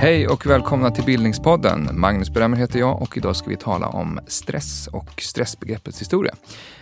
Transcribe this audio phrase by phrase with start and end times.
[0.00, 1.88] Hej och välkomna till Bildningspodden.
[1.92, 6.34] Magnus Bremmer heter jag och idag ska vi tala om stress och stressbegreppets historia.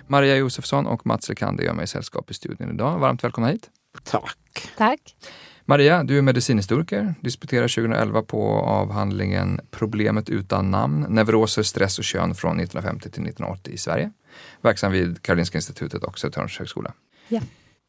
[0.07, 2.99] Maria Josefsson och Mats Lekander gör mig sällskap i studion idag.
[2.99, 3.71] Varmt välkomna hit.
[4.03, 4.71] Tack.
[4.77, 5.17] Tack.
[5.65, 12.35] Maria, du är medicinhistoriker, disputerar 2011 på avhandlingen Problemet utan namn, neuroser, stress och kön
[12.35, 14.13] från 1950 till 1980 i Sverige.
[14.61, 16.93] Verksam vid Karolinska institutet och Södertörns högskola.
[17.29, 17.41] Ja.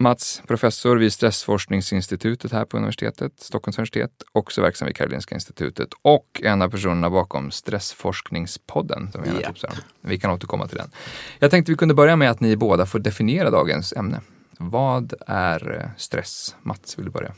[0.04, 6.42] Mats, professor vid Stressforskningsinstitutet här på universitetet, Stockholms universitet, också verksam vid Karolinska institutet och
[6.44, 9.12] en av personerna bakom Stressforskningspodden.
[9.12, 9.48] Som Ja.
[9.48, 9.76] tipsar om.
[10.02, 10.92] Vi kan återkomma till den.
[11.40, 14.22] Jag tänkte vi kunde börja med att ni båda får definiera dagens ämne.
[14.60, 16.56] Vad är eh, stress?
[16.62, 17.34] Mats, vill du börja?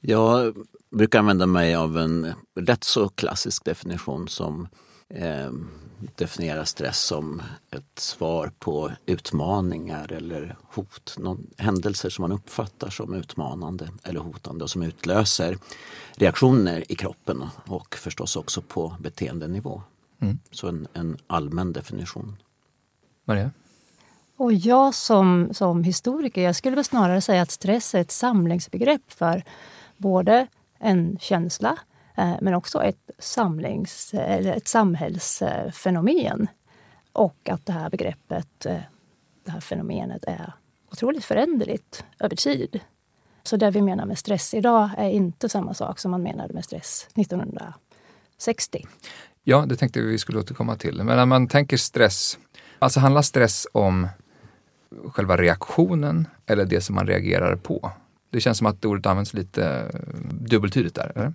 [0.00, 0.54] Jag
[0.90, 4.68] brukar använda mig av en rätt så klassisk definition som
[5.14, 5.50] eh,
[6.16, 11.16] definierar stress som ett svar på utmaningar eller hot.
[11.18, 15.58] Någon, händelser som man uppfattar som utmanande eller hotande och som utlöser
[16.16, 19.82] reaktioner i kroppen och förstås också på beteendenivå.
[20.20, 20.38] Mm.
[20.50, 22.36] Så en, en allmän definition.
[23.24, 23.50] Maria?
[24.36, 29.12] Och jag som, som historiker, jag skulle väl snarare säga att stress är ett samlingsbegrepp
[29.12, 29.44] för
[29.96, 30.46] både
[30.78, 31.78] en känsla
[32.14, 36.48] Eh, men också ett, samlings, eller ett samhällsfenomen.
[37.12, 38.80] Och att det här begreppet, eh,
[39.44, 40.52] det här fenomenet är
[40.92, 42.80] otroligt föränderligt över tid.
[43.42, 46.64] Så det vi menar med stress idag är inte samma sak som man menade med
[46.64, 48.86] stress 1960.
[49.44, 50.96] Ja, det tänkte vi skulle återkomma till.
[50.96, 52.38] Men när man tänker stress,
[52.78, 54.08] alltså handlar stress om
[55.06, 57.90] själva reaktionen eller det som man reagerar på?
[58.30, 59.90] Det känns som att ordet används lite
[60.30, 61.34] dubbeltydigt där, eller?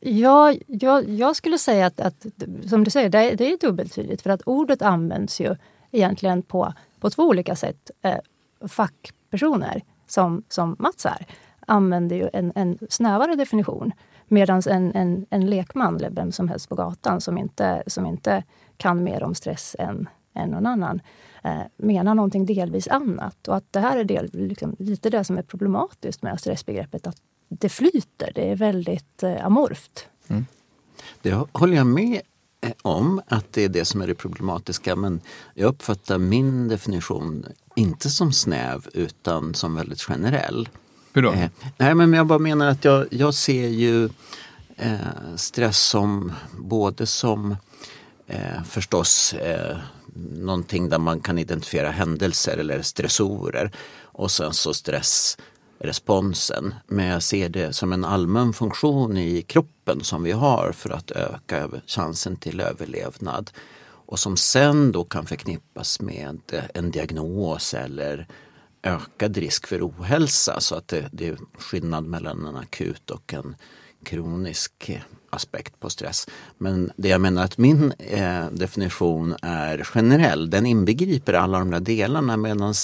[0.00, 2.26] Ja, jag, jag skulle säga att, att
[2.68, 5.56] som du säger, det, är- det är dubbeltydigt för att ordet används ju
[5.90, 7.90] egentligen på, på två olika sätt.
[8.02, 8.18] Eh,
[8.68, 11.26] fackpersoner, som, som Mats är,
[11.66, 13.92] använder ju en, en snävare definition
[14.28, 18.42] medan en, en, en lekman, eller vem som helst på gatan som inte, som inte
[18.76, 21.00] kan mer om stress än, än någon annan,
[21.44, 23.48] eh, menar någonting delvis annat.
[23.48, 27.16] Och att det här är del, liksom, lite det som är problematiskt med stressbegreppet, att
[27.48, 28.32] det flyter.
[28.34, 30.08] Det är väldigt eh, amorft.
[31.22, 32.20] Det håller jag med
[32.60, 35.20] eh, om att det är det som är det problematiska men
[35.54, 37.46] jag uppfattar min definition
[37.76, 40.68] inte som snäv utan som väldigt generell.
[41.12, 41.32] Hur då?
[41.32, 44.04] Eh, nej men jag bara menar att jag, jag ser ju
[44.76, 47.56] eh, stress som både som
[48.26, 49.76] eh, förstås eh,
[50.38, 53.70] någonting där man kan identifiera händelser eller stressorer
[54.02, 54.74] och sen så
[55.78, 56.74] responsen.
[56.86, 61.10] Men jag ser det som en allmän funktion i kroppen som vi har för att
[61.10, 63.50] öka chansen till överlevnad
[64.06, 66.40] och som sen då kan förknippas med
[66.74, 68.26] en diagnos eller
[68.82, 73.56] ökad risk för ohälsa så att det, det är skillnad mellan en akut och en
[74.04, 75.00] kronisk
[75.30, 76.28] aspekt på stress.
[76.58, 80.50] Men det jag menar att min eh, definition är generell.
[80.50, 82.74] Den inbegriper alla de där delarna medan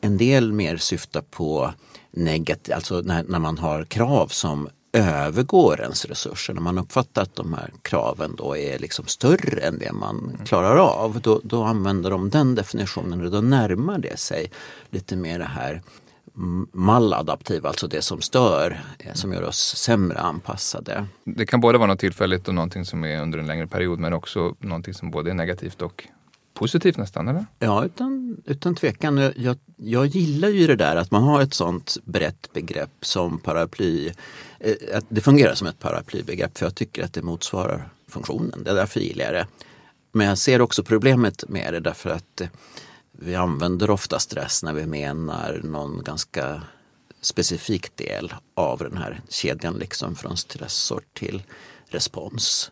[0.00, 1.74] en del mer syftar på
[2.16, 6.54] negativt, alltså när, när man har krav som övergår ens resurser.
[6.54, 10.76] När man uppfattar att de här kraven då är liksom större än det man klarar
[10.76, 11.20] av.
[11.20, 14.50] Då, då använder de den definitionen och då närmar det sig
[14.90, 15.82] lite mer det här
[16.36, 21.06] mm, maladaptiva, alltså det som stör, eh, som gör oss sämre anpassade.
[21.24, 24.12] Det kan både vara något tillfälligt och någonting som är under en längre period men
[24.12, 26.08] också någonting som både är negativt och
[26.54, 27.46] positivt nästan, eller?
[27.58, 29.16] Ja, utan, utan tvekan.
[29.36, 34.12] Jag- Jag, gillar ju det där att man har ett sånt brett begrepp som paraply.
[34.60, 38.64] Eh, att det fungerar som ett paraplybegrepp för jag tycker att det motsvarar funktionen.
[38.64, 39.46] Det är därför gillar jag det.
[40.12, 42.48] Men jag ser också problemet med det därför att eh,
[43.12, 46.62] vi använder ofta stress när vi menar någon ganska
[47.20, 51.42] specifik del av den här kedjan liksom från stressor till
[51.88, 52.70] respons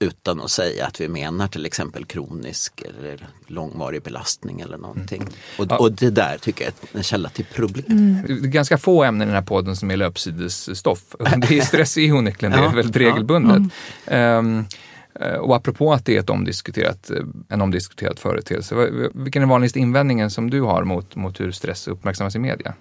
[0.00, 5.22] utan att säga att vi menar till exempel kronisk eller långvarig belastning eller någonting.
[5.58, 5.78] Och, Ja.
[5.78, 8.18] och det där tycker jag är en källa till problem.
[8.26, 11.16] Det är ganska få ämnen i den här podden som är löpsidesstoff.
[11.48, 13.08] Det är stress är onekligen det, är väldigt ja.
[13.08, 13.72] regelbundet.
[14.06, 17.16] Eh, och apropå att det är ett omdiskuterat, eh,
[17.48, 18.74] en omdiskuterad företeelse,
[19.14, 22.74] vilken är den vanligaste invändningen som du har mot, mot hur stress uppmärksammas i media?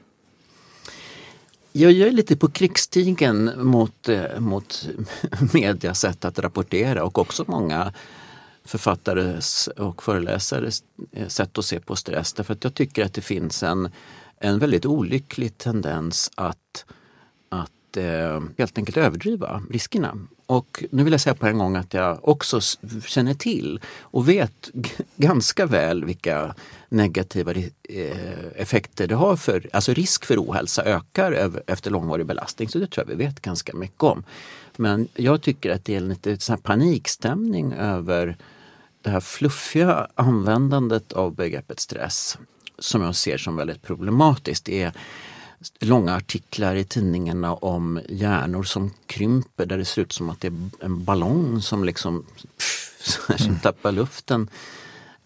[1.79, 4.89] Jag är lite på krigsstigen mot, eh, mot
[5.53, 7.93] medias sätt att rapportera och också många
[8.65, 12.33] författares och föreläsares eh, sätt att se på stress.
[12.33, 13.89] Därför att jag tycker att det finns en,
[14.37, 16.85] en väldigt olycklig tendens att,
[17.49, 20.17] att att eh, helt enkelt överdriva riskerna.
[20.45, 22.59] Och nu vill jag säga på en gång att jag också
[23.05, 24.69] känner till och vet
[25.15, 26.55] ganska väl vilka
[26.89, 32.69] negativa eh, effekter det har för, alltså risk för ohälsa ökar efter långvarig belastning.
[32.69, 34.23] Så det tror jag vi vet ganska mycket om.
[34.75, 38.37] Men jag tycker att det är lite så panikstämning över
[39.01, 42.37] det här fluffiga användandet av begreppet stress
[42.79, 44.65] som jag ser som väldigt problematiskt.
[44.65, 44.93] Det är
[45.79, 50.47] långa artiklar i tidningarna om hjärnor som krymper där det ser ut som att det
[50.47, 52.25] är en ballong som liksom
[52.57, 54.49] pff, som tappar luften.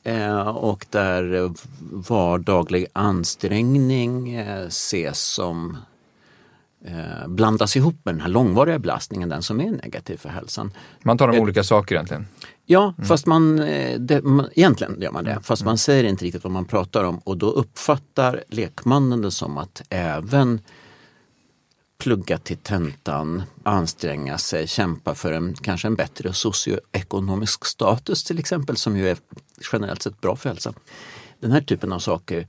[0.04, 1.52] Eh, och där
[2.10, 5.78] vardaglig ansträngning eh, ses som
[6.86, 10.72] eh, blandas ihop med den här långvariga belastningen, den som är negativ för hälsan.
[11.04, 12.28] Man talar om eh, olika saker egentligen?
[12.66, 13.08] Ja, mm.
[13.08, 15.44] fast man, eh, det, man, egentligen gör man det, mm.
[15.44, 15.70] fast mm.
[15.70, 19.82] man säger inte riktigt vad man pratar om och då uppfattar lekmannen det som att
[19.90, 20.60] även
[21.98, 28.78] plugga till tentan, anstränga sig, kämpa för en kanske en bättre socioekonomisk status till exempel
[28.78, 29.18] som ju är
[29.72, 30.74] generellt sett bra för hälsan.
[31.40, 32.48] Den här typen av saker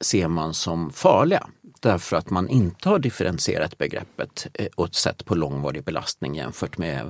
[0.00, 1.46] ser man som farliga
[1.80, 7.04] därför att man inte har differentierat begreppet eh, och sett på långvarig belastning jämfört med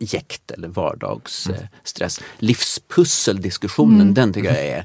[0.00, 2.18] jäkt eller vardagsstress.
[2.18, 2.30] Mm.
[2.38, 4.14] Livspusseldiskussionen, mm.
[4.14, 4.84] den tycker jag är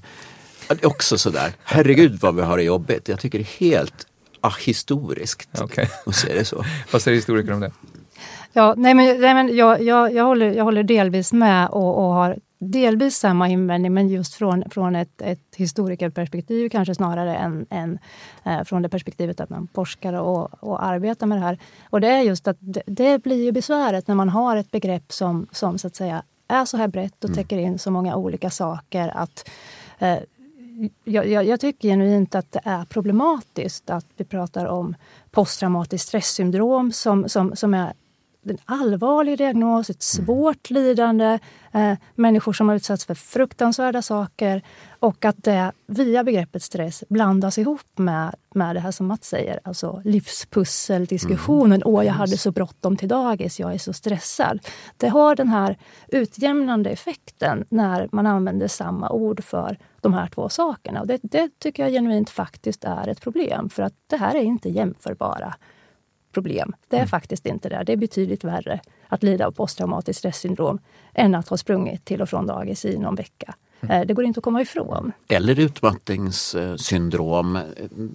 [0.84, 3.08] också sådär, herregud vad vi har det jobbigt.
[3.08, 4.08] Jag tycker det är helt
[4.42, 5.86] ahistoriskt okay.
[6.06, 6.66] att se det så.
[6.92, 7.72] vad säger historiker om det?
[8.54, 12.14] Ja, nej men, nej men jag, jag, jag, håller, jag håller delvis med och, och
[12.14, 18.00] har delvis samma invändning, men just från, från ett, ett historikerperspektiv kanske snarare än, än
[18.44, 21.58] eh, från det perspektivet att man forskar och, och arbetar med det här.
[21.90, 25.12] Och det är just att det, det, blir ju besväret när man har ett begrepp
[25.12, 27.36] som, som så att säga är så här brett och mm.
[27.36, 29.50] täcker in så många olika saker att
[30.00, 30.18] eh,
[31.04, 34.96] jag, jag, jag, tycker genuint att det är problematiskt att vi pratar om
[35.32, 37.94] posttraumatiskt stresssyndrom som, som, som är
[38.46, 40.26] en allvarlig diagnos, ett mm.
[40.26, 41.40] svårt lidande,
[41.72, 44.62] eh, människor som har utsatts för fruktansvärda saker
[45.00, 49.60] och att det via begreppet stress blandas ihop med, med det här som Mats säger,
[49.64, 51.82] alltså livspusseldiskussionen.
[51.82, 51.96] Mm.
[51.96, 54.60] Åh, jag hade så bråttom till dagis, jag är så stressad.
[54.98, 55.78] Det har den här
[56.08, 61.02] utjämnande effekten när man använder samma ord för de här två sakerna.
[61.02, 64.44] Och det, det tycker jag genuint faktiskt är ett problem, för att det här är
[64.44, 65.56] inte jämförbara
[66.32, 66.76] problem.
[66.88, 67.10] Det är mm.
[67.10, 67.84] faktiskt inte det.
[67.86, 70.80] Det är betydligt värre att lida av posttraumatiskt stressyndrom
[71.14, 73.56] än att ha sprungit till och från dagis i någon vecka.
[73.82, 74.02] Mm.
[74.02, 75.12] Eh, det går inte att komma ifrån.
[75.28, 77.60] Eller utmattningssyndrom.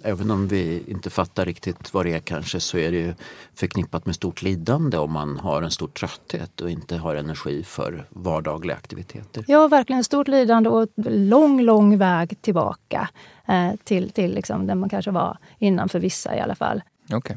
[0.03, 3.15] Även om vi inte fattar riktigt vad det är kanske så är det ju
[3.55, 8.07] förknippat med stort lidande om man har en stor trötthet och inte har energi för
[8.11, 9.45] vardagliga aktiviteter.
[9.49, 13.09] Ja, verkligen stort lidande och lång, lång väg tillbaka
[13.49, 16.83] eh, till, till liksom där man kanske var innan för vissa i alla fall.
[17.13, 17.37] Okay.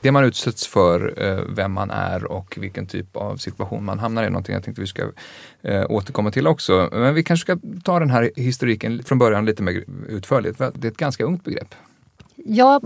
[0.00, 4.22] Det man utsätts för, eh, vem man är och vilken typ av situation man hamnar
[4.22, 5.02] i, är någonting jag tänkte vi ska
[5.62, 6.88] eh, återkomma till också.
[6.92, 10.58] Men vi kanske ska ta den här historiken från början lite mer utförligt.
[10.58, 11.74] Det är ett ganska ungt begrepp.
[12.44, 12.80] Ja,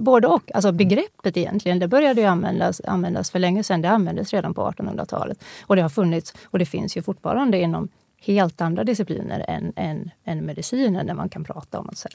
[0.00, 0.50] både och.
[0.54, 3.82] Alltså begreppet egentligen, det började ju användas, användas för länge sedan.
[3.82, 5.44] Det användes redan på 1800-talet.
[5.62, 7.88] Och det har funnits, och det finns ju fortfarande inom
[8.20, 12.08] helt andra discipliner än, än, än medicinen där man kan prata om så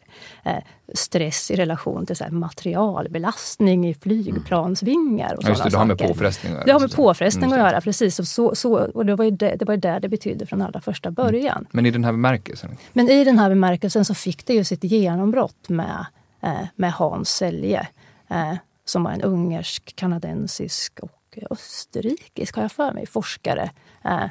[0.43, 0.63] här, eh,
[0.93, 5.35] stress i relation till så här, materialbelastning i flygplansvingar.
[5.35, 6.65] Och ja, just det, det har med påfrestning att göra.
[6.65, 8.19] Det har med påfrestning mm, att göra, precis.
[8.19, 10.81] Och, så, så, och det var ju det det, var där det betydde från allra
[10.81, 11.13] första mm.
[11.15, 11.57] början.
[11.57, 11.67] Mm.
[11.71, 12.77] Men i den här bemärkelsen?
[12.93, 16.05] Men i den här bemärkelsen så fick det ju sitt genombrott med,
[16.41, 17.87] eh, med Hans Selye
[18.29, 18.55] eh,
[18.85, 23.71] som var en ungersk, kanadensisk och österrikisk, har jag för mig, forskare
[24.05, 24.25] eh,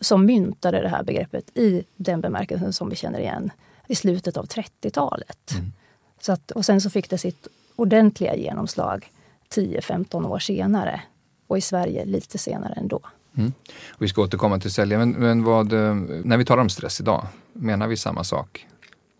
[0.00, 3.50] som myntade det här begreppet i den bemärkelsen som vi känner igen
[3.88, 5.52] i slutet av 30-talet.
[5.52, 5.72] Mm.
[6.20, 9.12] Så att, och sen så fick det sitt ordentliga genomslag
[9.54, 11.00] 10-15 år senare
[11.46, 13.00] och i Sverige lite senare ändå.
[13.36, 13.52] Mm.
[13.98, 17.26] Vi ska återkomma till sälja, men, men vad, eh, när vi talar om stress idag,
[17.52, 18.66] menar vi samma sak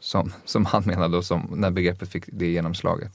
[0.00, 3.12] som, som han menade och som när begreppet fick det genomslaget?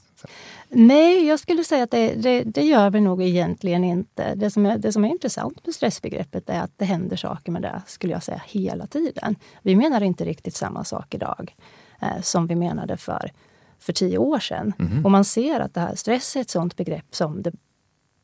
[0.68, 4.34] Nej, jag skulle säga att det, det, det, gör vi nog egentligen inte.
[4.34, 7.62] Det som, är, det som är intressant med stressbegreppet är att det händer saker med
[7.62, 9.36] det, skulle jag säga, hela tiden.
[9.62, 11.54] Vi menar inte riktigt samma sak idag
[12.02, 13.30] eh, som vi menade för,
[13.78, 14.72] för tio år sedan.
[14.78, 15.04] Mm.
[15.04, 17.52] Och man ser att det här stress är ett sånt begrepp som det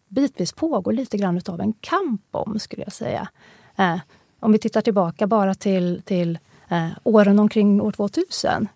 [0.08, 3.28] bitvis pågår lite grann av en kamp om, skulle jag säga.
[3.76, 3.98] Eh,
[4.40, 6.38] om vi tittar tillbaka bara till, till
[6.70, 8.68] eh, åren omkring år 2000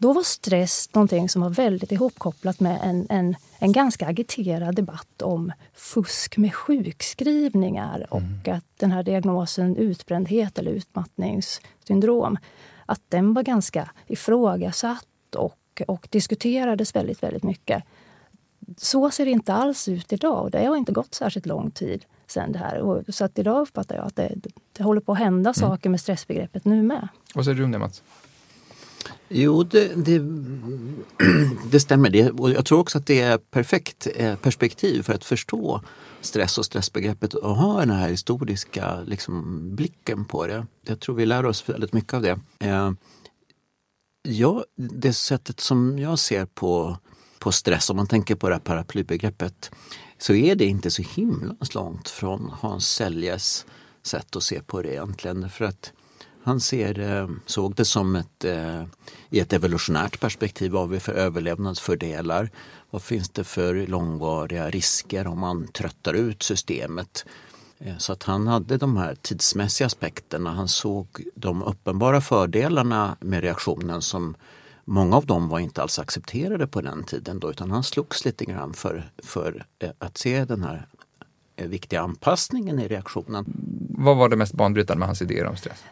[0.00, 5.22] då var stress någonting som var väldigt ihopkopplat med en, en, en ganska agiterad debatt
[5.22, 8.08] om fusk med sjukskrivningar mm.
[8.10, 12.38] och att den här diagnosen utbrändhet eller utmattningssyndrom,
[12.86, 17.84] att den var ganska ifrågasatt och, och diskuterades väldigt, väldigt mycket.
[18.76, 22.04] så ser det inte alls ut idag och det har inte gått särskilt lång tid
[22.26, 22.78] sen det här.
[22.78, 24.34] Och, så att idag uppfattar jag att det,
[24.72, 25.54] det håller på att hända mm.
[25.54, 27.08] saker med stressbegreppet nu med.
[27.34, 28.02] Vad säger du om det Mats?
[29.28, 30.18] Jo, det, det,
[31.70, 32.10] det, stämmer.
[32.10, 35.80] Det, och jag tror också att det är perfekt eh, perspektiv för att förstå
[36.20, 40.66] stress och stressbegreppet och ha den här historiska liksom, blicken på det.
[40.86, 42.40] Jag tror vi lär oss väldigt mycket av det.
[42.58, 42.92] Eh,
[44.22, 46.98] ja, det sättet som jag ser på,
[47.38, 49.70] på stress, om man tänker på det här paraplybegreppet,
[50.18, 53.66] så är det inte så himla långt från Hans Seljes
[54.02, 55.50] sätt att se på det egentligen.
[55.50, 55.92] För att
[56.42, 58.82] han ser, eh, såg det som ett, eh,
[59.30, 62.50] i ett evolutionärt perspektiv, vad har vi för överlevnadsfördelar?
[62.90, 67.24] Vad finns det för långvariga risker om man tröttar ut systemet?
[67.78, 70.50] Eh, så att han hade de här tidsmässiga aspekterna.
[70.50, 74.34] Han såg de uppenbara fördelarna med reaktionen som
[74.84, 78.44] många av dem var inte alls accepterade på den tiden då, utan han slogs lite
[78.44, 79.64] grann för, för
[79.98, 80.86] att se den här
[81.56, 83.44] viktiga anpassningen i reaktionen.
[83.88, 85.84] Vad var det mest banbrytande med hans idéer om stress?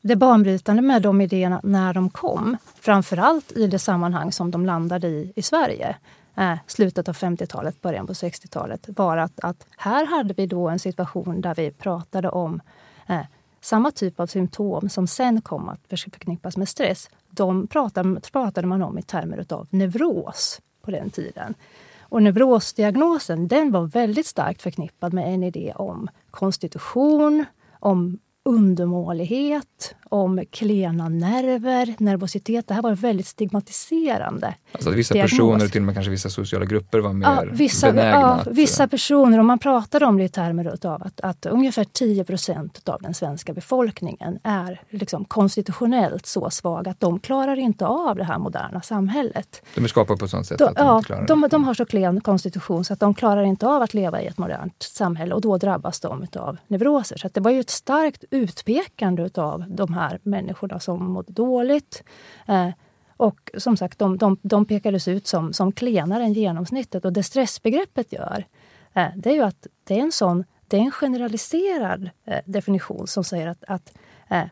[0.00, 5.08] Det banbrytande med de idéerna när de kom, framförallt i det sammanhang som de landade
[5.08, 5.96] i i Sverige,
[6.36, 10.78] eh, slutet av 50-talet, början på 60-talet, var att, att här hade vi då en
[10.78, 12.60] situation där vi pratade om
[13.06, 13.26] eh,
[13.60, 17.10] samma typ av symptom som sen kom att förknippas med stress.
[17.30, 21.54] De pratade, pratade man om i termer av neuros på den tiden.
[22.00, 27.44] Och neurosdiagnosen den var väldigt starkt förknippad med en idé om konstitution,
[27.80, 32.68] om undermålighet, om klena nerver, nervositet.
[32.68, 34.54] Det här var väldigt stigmatiserande.
[34.72, 35.30] Alltså vissa diagnos.
[35.30, 38.46] personer, till och med kanske vissa sociala grupper var mer ja, vissa, benägna ja, att...
[38.46, 42.88] Vissa personer, och man pratar om det i termer av att, att ungefär 10 procent
[42.88, 48.24] av den svenska befolkningen är liksom konstitutionellt så svag att de klarar inte av det
[48.24, 49.62] här moderna samhället.
[49.74, 51.64] De är skapade på ett sånt sätt de, att de ja, inte klarar de, de
[51.64, 54.82] har så klen konstitution så att de klarar inte av att leva i ett modernt
[54.82, 57.16] samhälle och då drabbas de av neuroser.
[57.16, 62.02] Så det var ju ett starkt utpekande av de här människorna som mådde dåligt.
[62.48, 62.68] Eh,
[63.16, 67.04] och som sagt, de, de, de pekades ut som, som klenare än genomsnittet.
[67.04, 68.44] Och det stressbegreppet gör,
[68.92, 73.06] eh, det är ju att det är en sån det är en generaliserad eh, definition
[73.06, 73.92] som säger att, att
[74.28, 74.44] eh,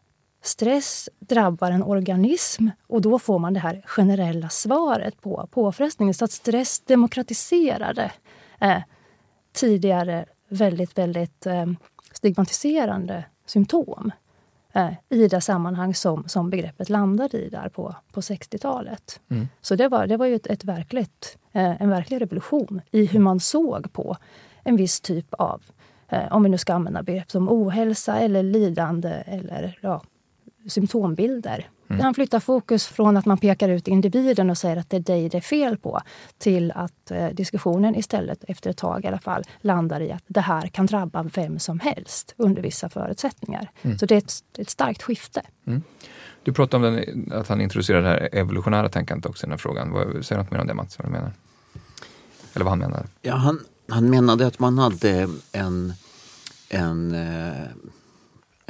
[0.42, 6.14] stress drabbar en organism och då får man det här generella svaret på påfrestningen.
[6.14, 8.12] Så att stress demokratiserade
[8.60, 8.82] eh,
[9.52, 11.66] tidigare väldigt, väldigt eh,
[12.12, 14.12] stigmatiserande symptom
[14.72, 19.20] eh, i det sammanhang som, som begreppet landade i där på, på 60-talet.
[19.28, 19.48] Mm.
[19.60, 23.20] Så det var, det var ju ett, ett verkligt, eh, en verklig revolution i hur
[23.20, 24.16] man såg på
[24.62, 25.62] en viss typ av,
[26.08, 30.02] eh, om vi nu ska använda begrepp som ohälsa eller lidande eller ja,
[30.68, 32.02] symptombilder Mm.
[32.02, 35.28] Han flyttar fokus från att man pekar ut individen och säger att det är dig
[35.28, 36.00] det är fel på
[36.38, 40.40] till att eh, diskussionen istället, efter ett tag i alla fall, landar i att det
[40.40, 43.70] här kan drabba vem som helst under vissa förutsättningar.
[43.82, 43.98] Mm.
[43.98, 45.42] Så det är ett, ett starkt skifte.
[45.66, 45.82] Mm.
[46.42, 49.58] Du pratade om den, att han introducerade det här evolutionära tänkandet också i den här
[49.58, 49.90] frågan.
[49.90, 51.32] Vad, säg något mer om det Mats, vad du menar?
[52.54, 53.06] Eller vad han menade?
[53.22, 55.92] Ja, han, han menade att man hade en,
[56.68, 57.66] en eh,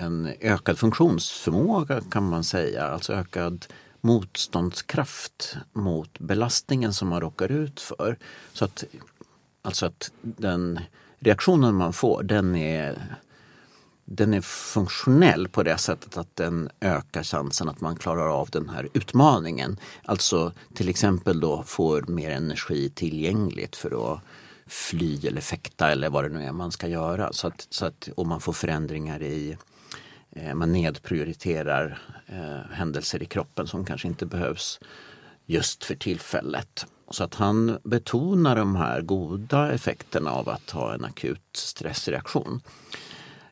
[0.01, 3.67] en ökad funktionsförmåga kan man säga, alltså ökad
[4.01, 8.19] motståndskraft mot belastningen som man råkar ut för.
[8.53, 8.85] Så att,
[9.63, 10.81] alltså att den
[11.19, 13.17] reaktionen man får den är,
[14.05, 18.69] den är funktionell på det sättet att den ökar chansen att man klarar av den
[18.69, 19.77] här utmaningen.
[20.05, 24.21] Alltså till exempel då får mer energi tillgängligt för att
[24.67, 27.33] fly eller fäkta eller vad det nu är man ska göra.
[27.33, 29.57] Så att, så att, och man får förändringar i
[30.55, 34.81] man nedprioriterar eh, händelser i kroppen som kanske inte behövs
[35.47, 36.87] just för tillfället.
[37.11, 42.61] Så att han betonar de här goda effekterna av att ha en akut stressreaktion.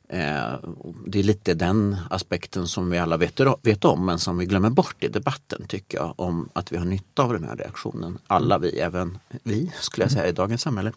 [0.08, 0.52] Eh,
[1.06, 4.70] det är lite den aspekten som vi alla vet, vet om men som vi glömmer
[4.70, 8.18] bort i debatten tycker jag om att vi har nytta av den här reaktionen.
[8.26, 10.92] Alla vi, även vi skulle jag säga i dagens samhälle.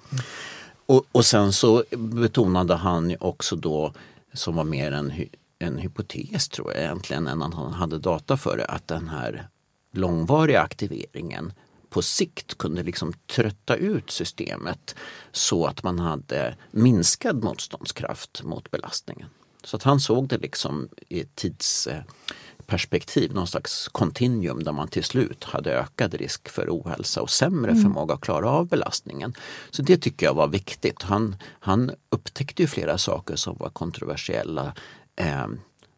[0.86, 3.94] Och, och sen så betonade han också då
[4.34, 5.14] som var mer en
[5.62, 9.48] en hypotes tror jag egentligen än att han hade data för det, att den här
[9.94, 11.54] långvariga aktiveringen
[11.90, 14.96] på sikt kunde liksom trötta ut systemet
[15.32, 19.28] så att man hade minskad motståndskraft mot belastningen.
[19.64, 25.04] Så att han såg det liksom i ett tidsperspektiv, någon slags kontinuum där man till
[25.04, 27.84] slut hade ökad risk för ohälsa och sämre mm.
[27.84, 29.34] förmåga att klara av belastningen.
[29.70, 31.02] Så det tycker jag var viktigt.
[31.02, 34.74] Han, han upptäckte ju flera saker som var kontroversiella
[35.16, 35.48] eh,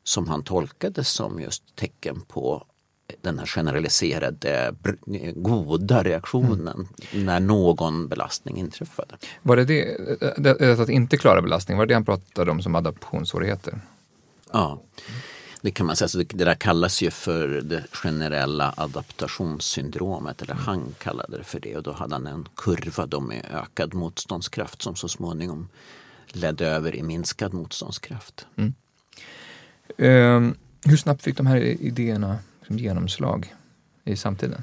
[0.04, 2.66] som han tolkade som just tecken på
[3.22, 4.76] den här generaliserade
[5.36, 7.26] goda reaktionen mm.
[7.26, 9.18] när någon belastning inträffade.
[9.42, 9.98] Var det det,
[10.38, 13.82] det, det att inte klara belastning, var det det han pratade om som adaptionssvårigheter?
[14.52, 14.82] Ja,
[15.62, 16.08] det kan man säga.
[16.08, 21.60] Så det, det där kallas ju för det generella adaptationssyndromet, eller han kallade det för
[21.60, 21.78] det.
[21.78, 25.70] Och då hade han en kurva då med ökad motståndskraft som så småningom
[26.28, 28.48] ledde över i minskad motståndskraft.
[28.56, 28.74] Mm.
[29.98, 33.54] Um, hur snabbt fick de här idéerna genomslag
[34.04, 34.62] i samtiden?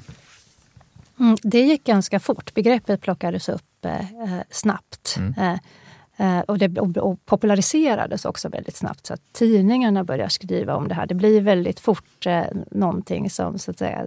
[1.19, 2.53] Mm, det gick ganska fort.
[2.53, 5.17] Begreppet plockades upp eh, eh snabbt.
[5.17, 5.33] Mm.
[5.37, 9.05] Eh, eh, och, det, och, och, populariserades också väldigt snabbt.
[9.05, 11.05] Så att tidningarna började skriva om det här.
[11.07, 14.05] Det blir väldigt fort eh, någonting som så att säga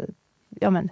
[0.61, 0.89] ja, men,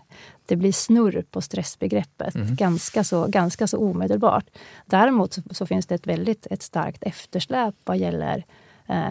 [0.47, 2.55] det blir snurr på stressbegreppet mm.
[2.55, 4.45] ganska, så, ganska så omedelbart.
[4.87, 8.45] Däremot så, så, finns det ett väldigt ett starkt eftersläp vad gäller
[8.87, 9.09] eh,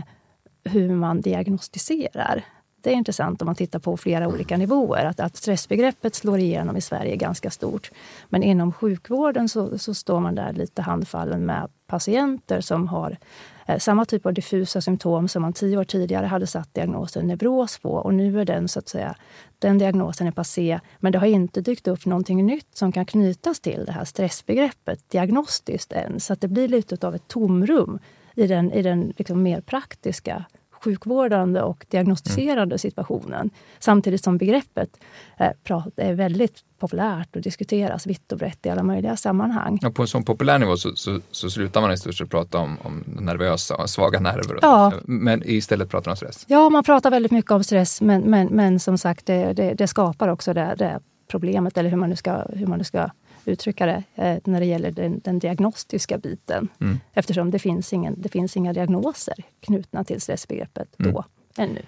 [0.63, 2.43] hur man diagnostiserar.
[2.81, 5.05] Det är intressant om man tittar på flera olika nivåer.
[5.05, 7.91] Att, att stressbegreppet slår igenom i Sverige ganska stort.
[8.29, 13.17] Men inom sjukvården så, så står man där lite handfallen med patienter som har
[13.65, 17.79] eh, samma typ av diffusa symptom som man tio år tidigare hade satt diagnosen neuros
[17.79, 17.91] på.
[17.91, 19.15] Och nu är den, så att säga,
[19.59, 23.59] den diagnosen är passé, men det har inte dykt upp någonting nytt som kan knytas
[23.59, 26.19] till det här stressbegreppet diagnostiskt än.
[26.19, 27.99] Så att det blir lite av ett tomrum
[28.35, 30.45] i den, i den liksom mer praktiska
[30.83, 32.77] sjukvårdande och diagnostiserande mm.
[32.77, 33.49] situationen.
[33.79, 34.89] Samtidigt som begreppet
[35.37, 35.51] eh,
[35.95, 39.79] är väldigt populärt och diskuteras vitt och brett i alla möjliga sammanhang.
[39.81, 42.57] Ja, på en sån populär nivå så, så, så slutar man i stort sett prata
[42.57, 44.59] om, om nervösa och svaga nerver.
[44.61, 44.93] Ja.
[45.05, 46.45] Men istället pratar man om stress.
[46.47, 49.87] Ja, man pratar väldigt mycket om stress men, men, men som sagt det, det, det
[49.87, 53.09] skapar också det, det problemet eller hur man nu ska, hur man nu ska
[53.45, 56.67] uttrycka det, eh, när det gäller den, den diagnostiska biten.
[56.81, 56.99] Mm.
[57.13, 61.13] Eftersom det finns, ingen, det finns inga diagnoser knutna till stressbegreppet mm.
[61.13, 61.25] då,
[61.57, 61.81] ännu.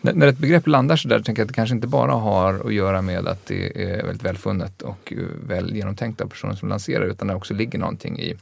[0.00, 2.66] När, när ett begrepp landar så där, tänker jag att det kanske inte bara har
[2.66, 5.18] att göra med att det är väldigt välfunnet och eh,
[5.48, 8.34] väl genomtänkt av personen som lanserar, utan det också ligger någonting i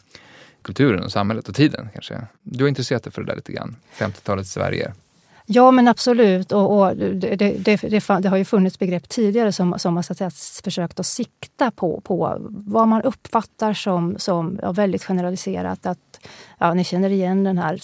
[0.63, 1.89] kulturen och samhället och tiden.
[1.93, 2.27] kanske.
[2.43, 4.93] Du har intresserat dig för det där lite grann, 50-talets Sverige.
[5.47, 6.53] Ja, men absolut.
[6.53, 10.13] Och, och det, det, det, det, har ju funnits begrepp tidigare som, som har så
[10.13, 10.31] att säga,
[10.65, 15.87] försökt att sikta på, på vad man uppfattar som, som ja, väldigt generaliserat.
[15.87, 15.99] Att,
[16.59, 17.81] ja, ni känner igen den här,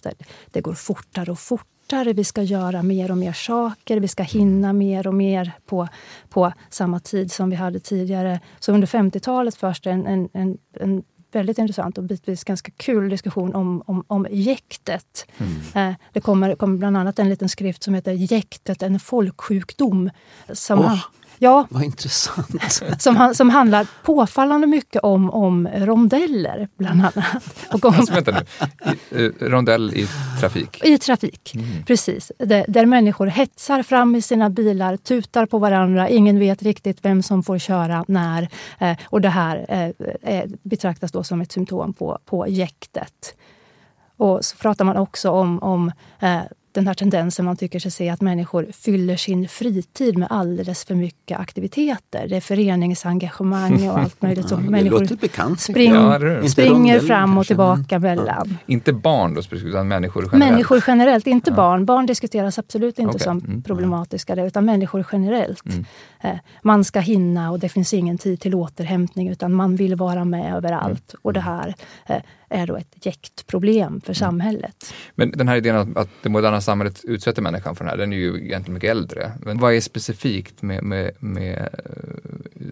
[0.51, 4.73] det går fortare och fortare vi ska göra mer och mer saker, vi ska hinna
[4.73, 5.89] mer och mer på,
[6.29, 8.41] på samma tid som vi hade tidigare.
[8.61, 13.55] Så under 50-talet först en, en, en, en väldigt intressant och bitvis ganska kul diskussion
[13.55, 15.27] om, om, om jäktet.
[15.39, 15.91] Mm.
[15.91, 20.11] Eh, det kommer, kommer bland annat en liten skrift som heter Jäktet, en folksjukdom.
[20.53, 21.05] Som oh.
[21.39, 21.67] Ja.
[21.71, 22.49] Vad intressant.
[22.99, 27.45] Som, som handlar påfallande mycket om, om rondeller, bland annat.
[27.73, 29.19] Och om, alltså, vänta nu.
[29.19, 30.09] I, uh, rondell i
[30.41, 30.85] trafik?
[30.85, 31.85] I trafik, mm.
[31.85, 32.33] precis.
[32.39, 36.09] Där, där människor hetsar fram i sina bilar, tutar på varandra.
[36.09, 38.49] Ingen vet riktigt vem som får köra när.
[38.79, 39.67] Eh, och det här
[40.23, 43.35] eh, betraktas då som ett symptom på, på jäktet.
[44.17, 46.41] Och så pratar man också om, om eh,
[46.79, 50.95] den här tendensen man tycker sig se att människor fyller sin fritid med alldeles för
[50.95, 52.29] mycket aktiviteter.
[52.29, 54.51] Det är föreningsengagemang och allt möjligt.
[54.51, 58.49] ja, människor bekant, spring, ja, springer fram och tillbaka mellan.
[58.51, 58.57] Ja.
[58.67, 60.51] Inte barn då utan människor generellt?
[60.51, 61.85] Människor generellt, inte barn.
[61.85, 63.25] Barn diskuteras absolut inte okay.
[63.25, 63.63] som mm.
[63.63, 65.67] problematiska, utan människor generellt.
[65.67, 65.85] Mm.
[66.21, 70.25] Eh, man ska hinna och det finns ingen tid till återhämtning utan man vill vara
[70.25, 71.13] med överallt.
[71.13, 71.21] Mm.
[71.23, 71.75] Och det här
[72.07, 74.15] eh, är då ett jäktproblem för mm.
[74.15, 74.95] samhället.
[75.15, 78.13] Men den här idén att, att det moderna samhället utsätter människan för det här, den
[78.13, 79.33] är ju egentligen mycket äldre.
[79.41, 81.69] Men vad är specifikt med, med, med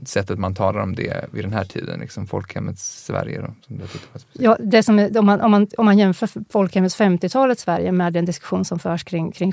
[0.04, 3.40] sättet man talar om det vid den här tiden, liksom folkhemmets Sverige?
[3.40, 3.84] Då, som det
[4.32, 8.12] ja, det som är, om, man, om, man, om man jämför folkhemmets 50-talets Sverige med
[8.12, 9.52] den diskussion som förs kring, kring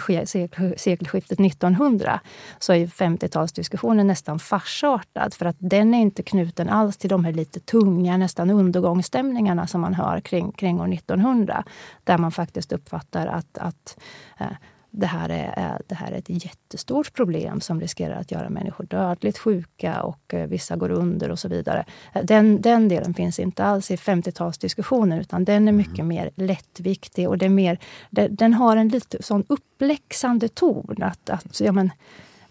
[0.77, 2.19] sekelskiftet 1900,
[2.59, 5.33] så är 50-talsdiskussionen nästan farsartad.
[5.33, 9.81] För att den är inte knuten alls till de här lite tunga, nästan undergångsstämningarna som
[9.81, 11.63] man hör kring, kring år 1900.
[12.03, 13.97] Där man faktiskt uppfattar att, att
[14.39, 14.47] eh,
[14.95, 19.37] det, här är, det här är ett jättestort problem som riskerar att göra människor dödligt
[19.37, 21.85] sjuka och eh, vissa går under och så vidare.
[22.13, 26.07] Eh, den, den delen finns inte alls i 50-talsdiskussionen utan den är mycket mm.
[26.07, 27.79] mer lättviktig och det är mer,
[28.09, 30.95] den, den har en lite sån uppläxande ton.
[31.01, 31.91] Att, att ja, men,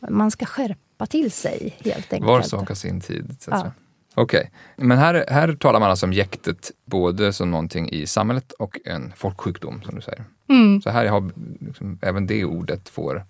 [0.01, 2.27] man ska skärpa till sig helt enkelt.
[2.27, 3.37] Var sak har sin tid.
[3.47, 3.73] Ja.
[4.15, 4.87] Okej, okay.
[4.87, 9.13] men här, här talar man alltså om jäktet både som någonting i samhället och en
[9.17, 10.25] folksjukdom som du säger.
[10.49, 10.83] Mm.
[10.83, 13.25] Så här har liksom, även det ordet får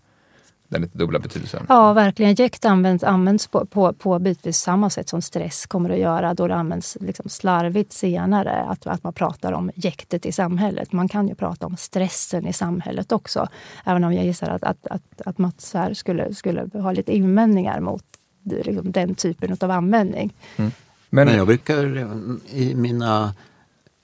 [0.72, 1.66] den lite dubbla betydelsen.
[1.68, 2.34] Ja, verkligen.
[2.34, 6.48] Jäkt används, används på, på, på bitvis samma sätt som stress kommer att göra då
[6.48, 8.64] det används liksom slarvigt senare.
[8.64, 10.92] Att, att man pratar om jäktet i samhället.
[10.92, 13.48] Man kan ju prata om stressen i samhället också.
[13.84, 17.80] Även om jag gissar att, att, att, att Mats här skulle, skulle ha lite invändningar
[17.80, 18.04] mot
[18.42, 20.34] liksom, den typen av användning.
[20.56, 20.70] Mm.
[21.10, 22.08] Men, Men jag brukar
[22.50, 23.34] i mina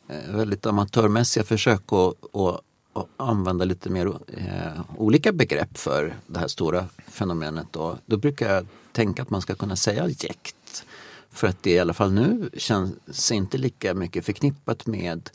[0.08, 2.14] eh, väldigt amatörmässiga försök att,
[2.92, 7.76] att använda lite mer eh, olika begrepp för det här stora fenomenet.
[7.76, 10.84] Och då brukar jag tänka att man ska kunna säga jäkt.
[11.30, 15.30] För att det i alla fall nu känns inte lika mycket förknippat med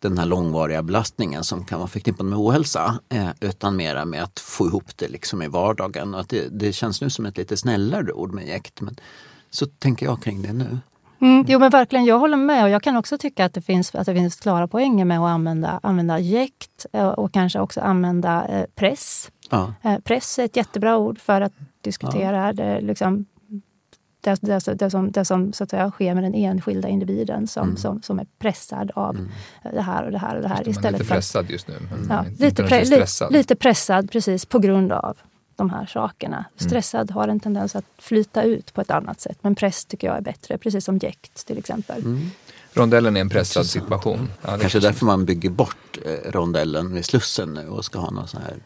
[0.00, 2.98] den här långvariga belastningen som kan vara förknippad med ohälsa.
[3.08, 6.14] Eh, utan mera med att få ihop det liksom i vardagen.
[6.14, 8.80] Och att det, det känns nu som ett lite snällare ord med jäkt.
[8.80, 8.96] Men
[9.50, 10.78] så tänker jag kring det nu.
[11.20, 12.64] Mm, jo men verkligen, jag håller med.
[12.64, 15.28] Och jag kan också tycka att det finns, att det finns klara poänger med att
[15.28, 19.30] använda, använda jäkt eh, och kanske också använda eh, press.
[19.50, 19.74] Ja.
[19.82, 22.52] Eh, press är ett jättebra ord för att diskutera ja.
[22.52, 23.26] det, liksom,
[24.20, 27.62] det, det, det, som, det som så att säga, sker med den enskilda individen som,
[27.62, 27.76] mm.
[27.76, 29.28] som, som är pressad av mm.
[29.72, 30.58] det här och det här och det här.
[30.58, 31.74] Just istället lite pressad just nu.
[32.08, 35.16] ja, lite, pre, li, lite pressad precis på grund av
[35.56, 36.36] de här sakerna.
[36.36, 36.68] Mm.
[36.68, 39.38] Stressad har en tendens att flyta ut på ett annat sätt.
[39.42, 41.98] Men press tycker jag är bättre, precis som jäkt till exempel.
[41.98, 42.30] Mm.
[42.72, 44.28] Rondellen är en pressad situation.
[44.42, 48.28] Ja, Kanske därför man bygger bort eh, rondellen vid Slussen nu och ska ha någon
[48.28, 48.56] sån här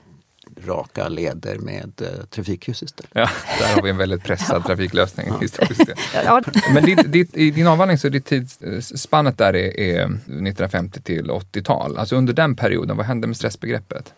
[0.66, 3.10] raka leder med eh, trafikljus istället.
[3.14, 3.28] Ja,
[3.60, 6.42] där har vi en väldigt pressad trafiklösning historiskt ja.
[6.74, 11.30] Men ditt, ditt, i din avhandling så är ditt tidsspannet där är, är 1950 till
[11.30, 11.98] 80-tal.
[11.98, 14.14] Alltså under den perioden, vad hände med stressbegreppet?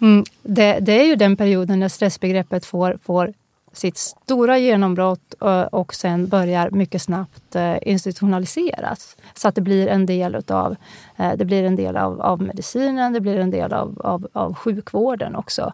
[0.00, 3.32] Mm, det, det, är ju den perioden när stressbegreppet får, får
[3.72, 9.16] sitt stora genombrott eh, och sen börjar mycket snabbt eh, institutionaliseras.
[9.34, 10.76] Så att det blir en del utav,
[11.16, 14.54] eh, det blir en del av, av medicinen, det blir en del av, av, av
[14.54, 15.72] sjukvården också.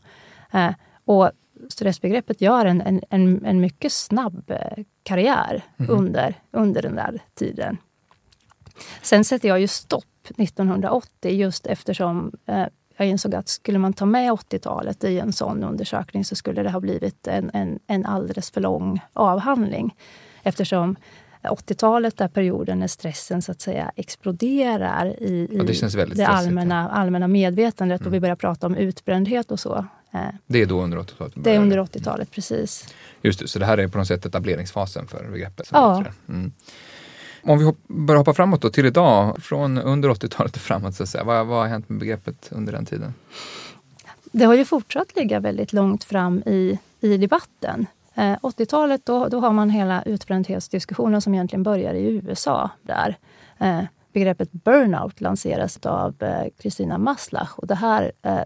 [1.04, 1.30] Och
[1.68, 4.52] stressbegreppet gör en, en, en, en mycket snabb
[5.02, 5.90] karriär mm.
[5.90, 7.76] under, under den där tiden.
[9.02, 10.04] Sen sätter jag ju stopp
[10.36, 12.32] 1980 just eftersom
[12.98, 16.70] jag insåg att skulle man ta med 80-talet i en sån undersökning så skulle det
[16.70, 19.94] ha blivit en, en, en alldeles för lång avhandling.
[20.42, 20.96] Eftersom
[21.42, 27.28] 80-talet är perioden när stressen så att säga exploderar i, i det, det allmänna, allmänna
[27.28, 28.08] medvetandet mm.
[28.08, 29.86] och vi börjar prata om utbrändhet och så.
[30.12, 31.32] Eh, det är då under 80-talet?
[31.36, 32.94] Det är under 80-talet, precis.
[33.22, 35.68] Just det, så det här är på något sätt etableringsfasen för begreppet?
[35.72, 36.04] Ja.
[36.28, 36.52] Mm.
[37.48, 41.08] Om vi börjar hoppa framåt då till idag, från under 80-talet och framåt, så att
[41.08, 41.24] säga.
[41.24, 43.14] Vad, vad har hänt med begreppet under den tiden?
[44.32, 47.86] Det har ju fortsatt ligga väldigt långt fram i, i debatten.
[48.14, 52.70] Eh, 80-talet då, då har man hela utbrändhetsdiskussionen som egentligen börjar i USA.
[52.82, 53.16] där.
[53.58, 53.82] Eh,
[54.12, 56.14] begreppet burnout lanseras av
[56.58, 58.42] Kristina eh, Maslach och det här eh,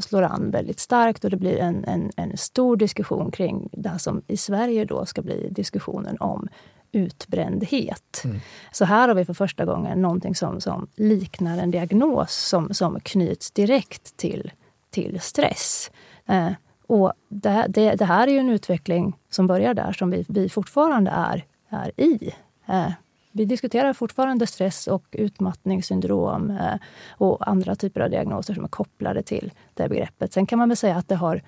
[0.00, 4.22] slår an väldigt starkt och det blir en, en, en, stor diskussion kring det som
[4.26, 6.48] i Sverige då ska bli diskussionen om
[6.92, 8.22] utbrändhet.
[8.24, 8.40] Mm.
[8.72, 13.00] Så här har vi för första gången någonting som, som liknar en diagnos som, som
[13.00, 14.52] knyts direkt till,
[14.90, 15.90] till stress.
[16.26, 16.52] Eh,
[16.86, 20.48] och det, det, det, här är ju en utveckling som börjar där, som vi, vi
[20.48, 22.30] fortfarande är, är i.
[22.68, 22.92] Eh,
[23.32, 26.74] vi diskuterar fortfarande stress och utmattningssyndrom eh,
[27.10, 30.32] och andra typer av diagnoser som är kopplade till det begreppet.
[30.32, 31.42] Sen kan man väl säga att det har,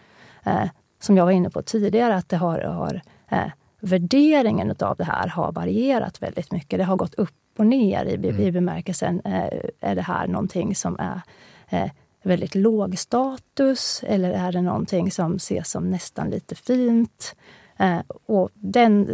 [0.45, 0.65] eh,
[1.01, 3.51] som jag var inne på tidigare, att det har, har eh,
[3.83, 6.79] värderingen av det här har varierat väldigt mycket.
[6.79, 8.41] Det har gått upp och ner i, mm.
[8.41, 11.21] i bemärkelsen, eh, är det här någonting som är
[11.69, 11.91] eh,
[12.23, 17.35] väldigt låg status eller är det någonting som ses som nästan lite fint?
[17.79, 19.09] Eh, och den,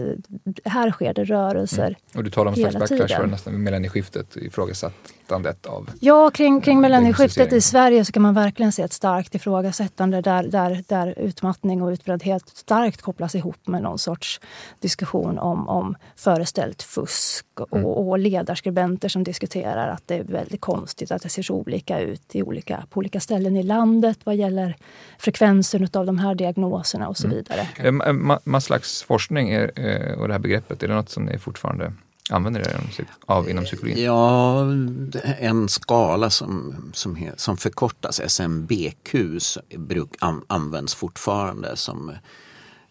[0.64, 1.96] här sker det rörelser mm.
[2.14, 4.36] Och du talar om en slags backlash för nästan millennieskiftet,
[5.28, 9.34] ifrågasättandet av Ja, kring, kring millennieskiftet i Sverige så kan man verkligen se ett starkt
[9.34, 14.40] ifrågasättande där, där, där utmattning och utbrändhet starkt kopplas ihop med någon sorts
[14.80, 17.84] diskussion om, om föreställt fusk mm.
[17.84, 22.00] och, och ledarskribenter som diskuterar att det är väldigt konstigt att det ser så olika
[22.00, 24.76] ut i olika, på olika ställen i landet vad gäller
[25.18, 27.36] frekvensen av de här diagnoserna och så mm.
[27.36, 27.68] vidare.
[27.78, 31.92] Mm slags forskning är, eh, och det här begreppet, är det något som ni fortfarande
[32.30, 34.04] använder er av inom psykologin?
[34.04, 34.60] Ja,
[35.38, 39.14] en skala som, som, som förkortas SMBQ
[39.76, 42.12] bruk, an, används fortfarande som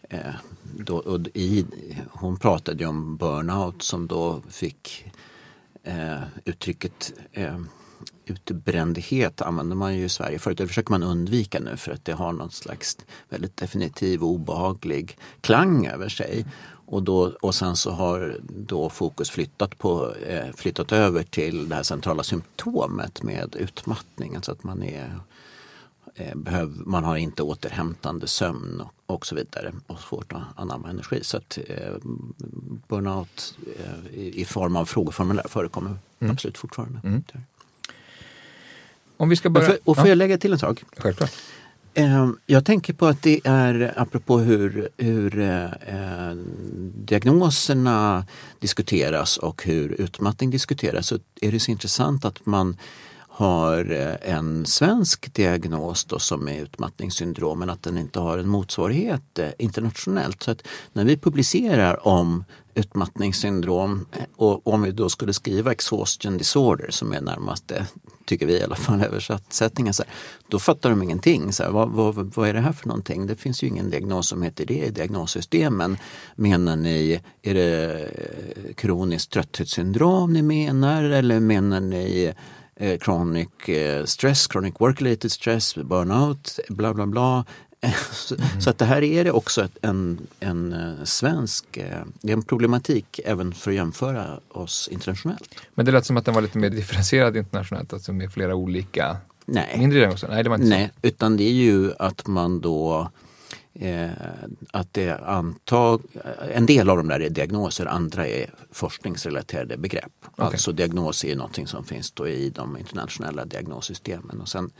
[0.09, 1.65] eh, då, i,
[2.11, 5.11] hon pratade ju om burnout som då fick
[5.83, 7.57] eh, uttrycket eh,
[8.25, 10.57] utbrändhet använder man ju i Sverige förut.
[10.57, 12.97] Det försöker man undvika nu för att det har någon slags
[13.29, 16.45] väldigt definitiv obehaglig klang över sig.
[16.89, 21.75] Och, då, och sen så har då fokus flyttat, på, eh, flyttat över till det
[21.75, 24.41] här centrala symptomet med utmattningen.
[24.41, 25.19] Så att man är
[26.15, 30.89] eh, behöv, man har inte återhämtande sömn och, och så vidare och svårt att anamma
[30.89, 31.23] energi.
[31.23, 31.93] Så att eh,
[32.87, 36.31] burnout eh, i, i, form av frågeformulär förekommer mm.
[36.31, 36.99] absolut fortfarande.
[37.03, 37.23] Mm.
[39.17, 39.77] Om vi ska börja...
[39.83, 40.83] Och får jag lägga till en sak?
[40.97, 41.31] Självklart.
[41.99, 46.35] Ehm, jag tänker på att det är, apropå hur, hur eh, eh,
[46.95, 48.25] diagnoserna
[48.59, 52.77] diskuteras och hur utmattning diskuteras, så är det så intressant att man
[53.17, 58.49] har eh, en svensk diagnos då som är utmattningssyndrom men att den inte har en
[58.49, 60.43] motsvarighet eh, internationellt.
[60.43, 62.43] Så att när vi publicerar om
[62.75, 64.05] utmattningssyndrom
[64.35, 67.85] och om vi då skulle skriva exhaustion disorder som är närmaste,
[68.27, 70.13] tycker vi i alla fall, översättningen, så här,
[70.47, 71.53] då fattar de ingenting.
[71.53, 73.27] Så här, vad, vad, vad, är det här för någonting?
[73.27, 75.97] Det finns ju ingen diagnos som heter det i diagnossystemen.
[76.35, 82.33] Menar ni, är det eh, kroniskt trötthetssyndrom ni menar eller menar ni
[82.75, 87.45] eh, chronic eh, stress, chronic work-related stress, burnout, bla bla bla
[88.11, 88.61] så, mm.
[88.61, 91.83] så, att det här är det också en, en uh, svensk, uh,
[92.21, 95.55] det är en problematik även för att jämföra oss internationellt.
[95.73, 99.17] Men det lät som att den var lite mer differentierad internationellt, alltså med flera olika
[99.45, 99.75] Nej.
[99.77, 100.27] mindre diagnoser?
[100.27, 101.07] Nej, det var inte Nej, så.
[101.07, 103.09] utan det är ju att man då
[103.79, 104.11] Eh,
[104.71, 106.01] att det antag,
[106.51, 110.11] en del av dem där är diagnoser, andra är forskningsrelaterade begrepp.
[110.31, 110.45] Okay.
[110.45, 114.71] Alltså diagnos är någonting som finns då i de internationella diagnossystemen och sen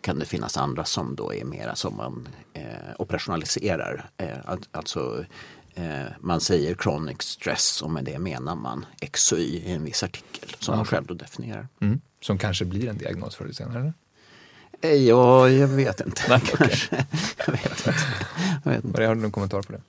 [0.00, 2.62] kan det finnas andra som då är mera som man eh,
[2.98, 4.10] operationaliserar.
[4.16, 4.36] Eh,
[4.72, 5.24] alltså
[5.74, 10.48] eh, man säger chronic stress och med det menar man XY i en viss artikel
[10.58, 10.76] som okay.
[10.76, 11.68] man själv då definierar.
[11.80, 12.00] Mm.
[12.20, 13.92] Som kanske blir en diagnos förr eller senare?
[14.80, 16.22] Ja, jag vet inte.
[16.28, 16.76] Nej, okay.
[17.46, 17.94] jag vet inte.
[18.64, 19.06] Jag vet inte.
[19.06, 19.80] Har du någon kommentar på det?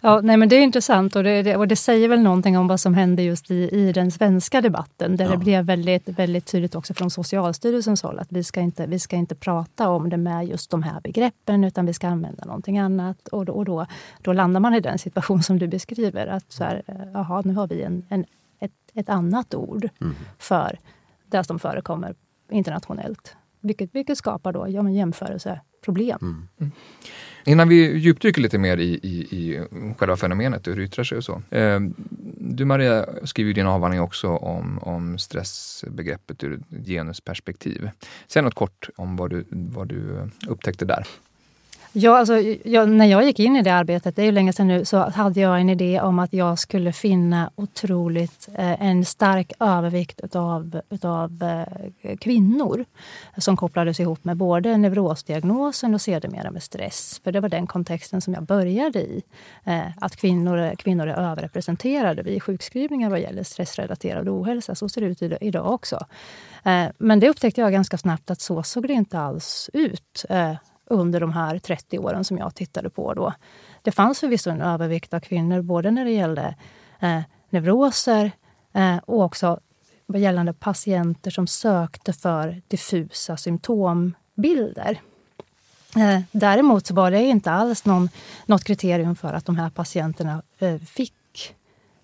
[0.00, 2.80] Ja, nej, men det är intressant och det, och det säger väl någonting om vad
[2.80, 5.16] som hände just i, i den svenska debatten.
[5.16, 5.30] Där ja.
[5.30, 9.16] det blev väldigt, väldigt tydligt också från Socialstyrelsens håll att vi ska, inte, vi ska
[9.16, 13.28] inte prata om det med just de här begreppen utan vi ska använda någonting annat.
[13.28, 13.86] Och, och då,
[14.22, 16.26] då landar man i den situation som du beskriver.
[16.26, 16.82] Att så här,
[17.14, 18.24] aha, nu har vi en, en
[18.62, 20.14] ett, ett annat ord mm.
[20.38, 20.78] för
[21.26, 22.14] det som förekommer
[22.50, 23.36] internationellt.
[23.60, 26.18] Vilket, vilket skapar då ja, jämförelseproblem.
[26.22, 26.48] Mm.
[26.60, 26.72] Mm.
[27.44, 29.66] Innan vi djupdyker lite mer i, i, i
[29.98, 31.42] själva fenomenet, hur det yttrar sig och så.
[31.50, 31.80] Eh,
[32.38, 37.90] du Maria skriver i din avhandling också om, om stressbegreppet ur ett genusperspektiv.
[38.26, 41.06] Säg något kort om vad du, vad du upptäckte där.
[41.94, 44.68] Ja, alltså, jag, när jag gick in i det arbetet, det är ju länge sedan
[44.68, 49.52] nu, så hade jag en idé om att jag skulle finna otroligt eh, en stark
[49.60, 51.42] övervikt utav, utav
[52.02, 52.84] eh, kvinnor
[53.36, 57.20] som kopplades ihop med både neurosdiagnosen och sedermera med stress.
[57.24, 59.22] För det var den kontexten som jag började i.
[59.64, 64.74] Eh, att kvinnor, kvinnor är överrepresenterade vid sjukskrivningar vad gäller stressrelaterad ohälsa.
[64.74, 66.06] Så ser det ut idag också.
[66.64, 70.54] Eh, men det upptäckte jag ganska snabbt att så såg det inte alls ut eh,
[70.92, 73.14] under de här 30 åren som jag tittade på.
[73.14, 73.34] Då.
[73.82, 76.54] Det fanns förvisso en övervikt av kvinnor både när det gällde
[77.00, 78.30] eh, neuroser
[78.72, 79.60] eh, och också
[80.14, 85.00] gällande patienter som sökte för diffusa symptombilder.
[85.96, 88.08] Eh, däremot så var det inte alls någon,
[88.46, 91.54] något kriterium för att de här patienterna eh, fick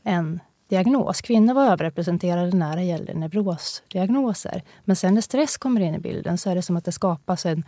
[0.02, 1.20] en diagnos.
[1.20, 4.62] Kvinnor var överrepresenterade när det gällde neurosdiagnoser.
[4.84, 7.46] Men sen när stress kommer in i bilden så är det som att det skapas
[7.46, 7.64] en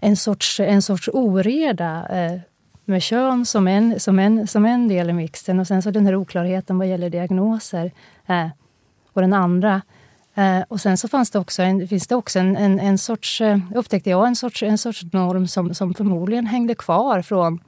[0.00, 2.40] en sorts, en sorts oreda eh,
[2.84, 6.06] med kön som en, som, en, som en del i mixen och sen så den
[6.06, 7.90] här oklarheten vad gäller diagnoser
[8.26, 8.48] eh,
[9.12, 9.82] och den andra.
[10.34, 13.40] Eh, och sen så fanns det också en, finns det också en, en, en sorts,
[13.40, 17.60] eh, upptäckte jag, en sorts, en sorts norm som, som förmodligen hängde kvar från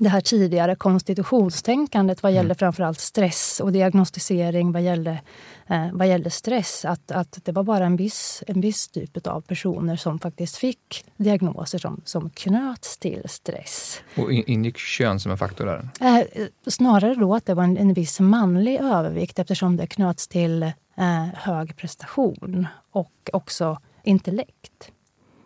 [0.00, 2.54] det här tidigare konstitutionstänkandet vad gäller mm.
[2.54, 5.20] framförallt stress och diagnostisering vad gällde,
[5.66, 6.84] eh, vad gällde stress.
[6.84, 11.04] Att, att det var bara en viss, en viss typ av personer som faktiskt fick
[11.16, 14.00] diagnoser som, som knöts till stress.
[14.16, 15.88] Och ingick kön som en faktor där?
[16.00, 20.62] Eh, snarare då att det var en, en viss manlig övervikt eftersom det knöts till
[20.62, 24.90] eh, hög prestation och också intellekt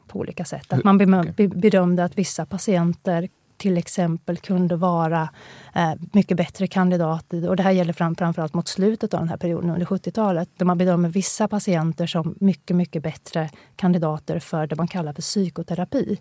[0.06, 0.72] på olika sätt.
[0.72, 0.98] Att man
[1.36, 3.28] bedömde att vissa patienter
[3.64, 5.28] till exempel kunde vara
[5.74, 7.48] eh, mycket bättre kandidater.
[7.48, 10.48] Och det här gäller fram, framförallt mot slutet av den här perioden under 70-talet.
[10.56, 15.22] Där man bedömer vissa patienter som mycket, mycket bättre kandidater för det man kallar för
[15.22, 16.18] psykoterapi.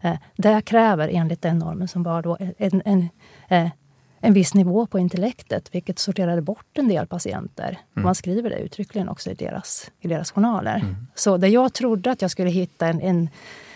[0.00, 3.08] Eh, det kräver enligt den normen som var då en, en,
[3.48, 3.68] eh,
[4.20, 7.78] en viss nivå på intellektet, vilket sorterade bort en del patienter.
[7.96, 8.04] Mm.
[8.04, 10.76] Man skriver det uttryckligen också i deras, i deras journaler.
[10.76, 11.06] Mm.
[11.14, 13.28] Så där jag trodde att jag skulle hitta en, en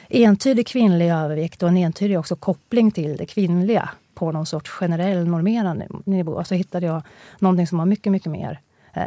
[0.08, 5.26] entydig kvinnlig övervikt och en entydig också koppling till det kvinnliga på någon sorts generell
[5.26, 6.44] normerande nivå.
[6.44, 7.02] Så hittade jag
[7.38, 8.60] någonting som var mycket, mycket mer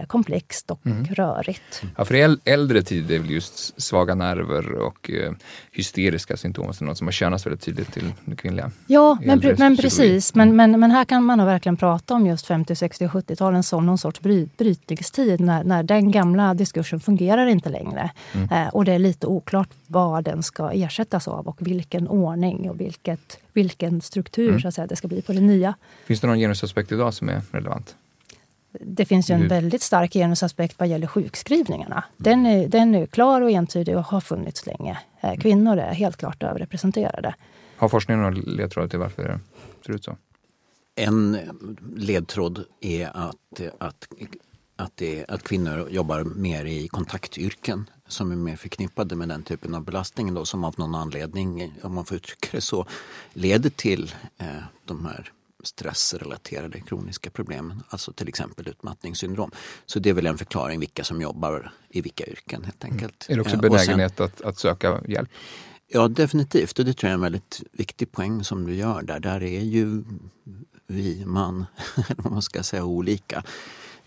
[0.07, 1.05] komplext och Mm.
[1.05, 1.81] rörigt.
[1.97, 5.31] Ja, för i äl- äldre tid är väl just svaga nerver och eh,
[5.71, 8.71] hysteriska symptom som något som har tjänats väldigt tydligt till det kvinnliga.
[8.87, 10.35] Ja, men, men precis.
[10.35, 13.63] Men, men, men här kan man nog verkligen prata om just 50, 60 och 70-talen
[13.63, 18.11] som någon sorts bry, brytningstid när, när den gamla diskursen fungerar inte längre.
[18.51, 22.79] Eh, och det är lite oklart vad den ska ersättas av och vilken ordning och
[22.81, 25.73] vilket, vilken struktur så att säga, det ska bli på det nya.
[26.05, 27.95] Finns det någon genusaspekt idag som är relevant?
[28.79, 32.03] Det finns ju en Hur- väldigt stark genusaspekt vad gäller sjukskrivningarna.
[32.17, 34.99] Den är, den är klar och entydig och har funnits länge.
[35.21, 37.35] Eh, Kvinnor är helt klart överrepresenterade.
[37.77, 39.39] Har forskningen några ledtrådar till varför det
[39.85, 40.17] ser ut så?
[40.95, 41.37] En
[41.95, 44.07] ledtråd är att, att,
[44.75, 49.75] att, det, att kvinnor jobbar mer i kontaktyrken som är mer förknippade med den typen
[49.75, 52.85] av belastning då, som av någon anledning, om man får uttrycka det så,
[53.33, 54.45] leder till eh,
[54.85, 55.31] de här
[55.63, 59.51] stressrelaterade kroniska problemen, alltså till exempel utmattningssyndrom.
[59.85, 63.25] Så det är väl en förklaring vilka som jobbar i vilka yrken helt enkelt.
[63.29, 65.29] Är det också Eh, och sen- benägenhet att, att söka hjälp?
[65.87, 66.79] Ja, definitivt.
[66.79, 69.19] Och det tror jag är en väldigt viktig poäng som du gör där.
[69.19, 70.03] Där är ju
[70.87, 73.43] vi, man, eller vad man ska säga, olika.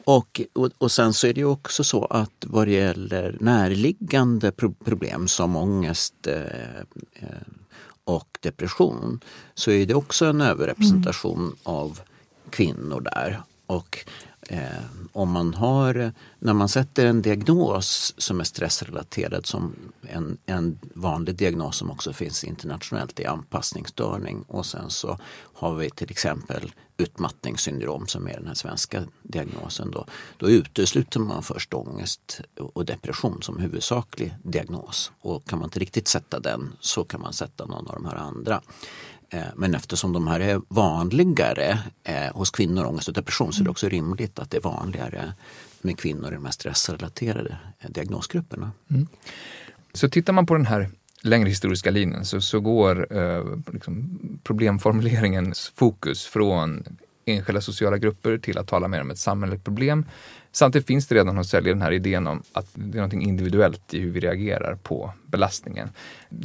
[0.05, 4.53] Och, och, och sen så är det ju också så att vad det gäller närliggande
[4.53, 6.37] pro- problem som ångest eh,
[7.13, 7.29] eh,
[8.05, 9.21] och depression
[9.55, 12.01] så är det också en överrepresentation av
[12.51, 13.43] kvinnor där.
[13.67, 14.07] Och
[14.49, 20.79] eh, om man har, när man sätter en diagnos som är stressrelaterad som en, en
[20.95, 25.19] vanlig diagnos som också finns internationellt är anpassningsstörning och sen så
[25.55, 29.91] har vi till exempel utmattningssyndrom som är den här svenska diagnosen.
[29.91, 35.13] Då, då utesluter man först ångest och depression som huvudsaklig diagnos.
[35.21, 38.17] Och kan man inte riktigt sätta den så kan man sätta någon av de här
[38.17, 38.63] andra.
[39.35, 43.65] Eh, Men eftersom de här är vanligare eh, hos kvinnor, ångest och depression, så är
[43.65, 45.33] det också rimligt att det är vanligare
[45.83, 48.73] med kvinnor i de här stressrelaterade eh, diagnosgrupperna.
[49.93, 50.89] Så tittar man på den här
[51.23, 56.85] längre historiska linjen så, så går eh, liksom problemformuleringens fokus från
[57.25, 60.05] enskilda sociala grupper till att tala mer om ett samhälleligt problem.
[60.57, 63.95] Samtidigt finns det redan hos Säljer den här idén om att det är något individuellt
[63.95, 65.89] i hur vi reagerar på belastningen.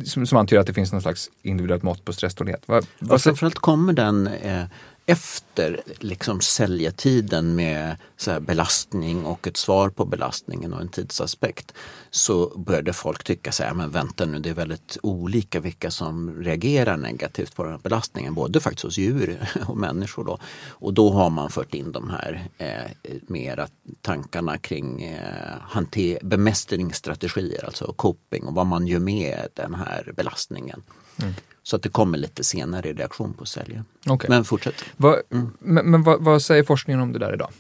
[0.06, 2.64] Som, som antyder att det finns någon slags individuellt mått på stresstålighet.
[2.66, 4.64] Vad, Och vad, framförallt kommer den eh,
[5.10, 11.74] efter liksom säljetiden med så här belastning och ett svar på belastningen och en tidsaspekt
[12.10, 16.44] så började folk tycka så här, men vänta nu, det är väldigt olika vilka som
[16.44, 20.26] reagerar negativt på den här belastningen, både faktiskt hos djur och människor.
[20.26, 20.38] Då.
[20.70, 22.92] Och då har man fört in de här eh,
[23.28, 23.68] mera
[24.02, 30.84] tankarna kring eh, hanter- bemästringsstrategier, alltså coping och vad man gör med den här belastningen.
[31.64, 33.84] Så att det kommer lite senare i reaktion på sälja.
[34.08, 34.30] Okej.
[34.30, 34.76] Men fortsätt.
[34.98, 35.22] vad,
[35.60, 37.52] men, men vad, vad säger forskningen om det där idag?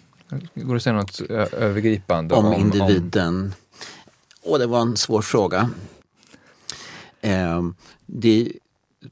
[0.56, 1.22] Går det att säga något
[1.54, 2.36] övergripande?
[2.36, 3.54] Om, individen.
[4.43, 5.69] Och det var en svår fråga.
[7.22, 7.62] Eh,
[8.06, 8.52] det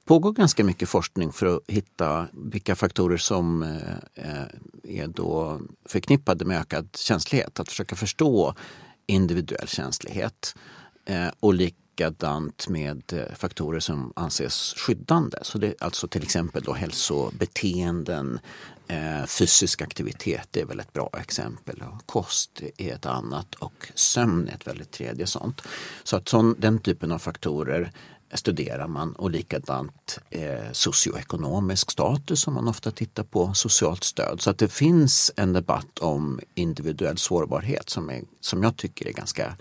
[0.06, 6.60] pågår ganska mycket forskning för att hitta vilka faktorer som eh, är då förknippade med
[6.60, 7.60] ökad känslighet.
[7.60, 8.56] Att försöka förstå
[9.08, 10.56] individuell känslighet.
[11.06, 11.54] Eh, och
[11.98, 15.38] likadant med eh, faktorer som anses skyddande.
[15.42, 18.40] Så det är alltså till exempel då hälsobeteenden,
[18.88, 21.84] eh, fysisk aktivitet är väl ett bra exempel.
[21.94, 25.62] Och kost är ett annat och sömn är ett väldigt tredje sånt.
[26.04, 27.92] Så att sån, den typen av faktorer
[28.34, 34.42] studerar man och likadant eh, socioekonomisk status som man ofta tittar på, socialt stöd.
[34.42, 39.14] Så att det finns en debatt om individuell sårbarhet som, är, som jag tycker är
[39.14, 39.56] ganska,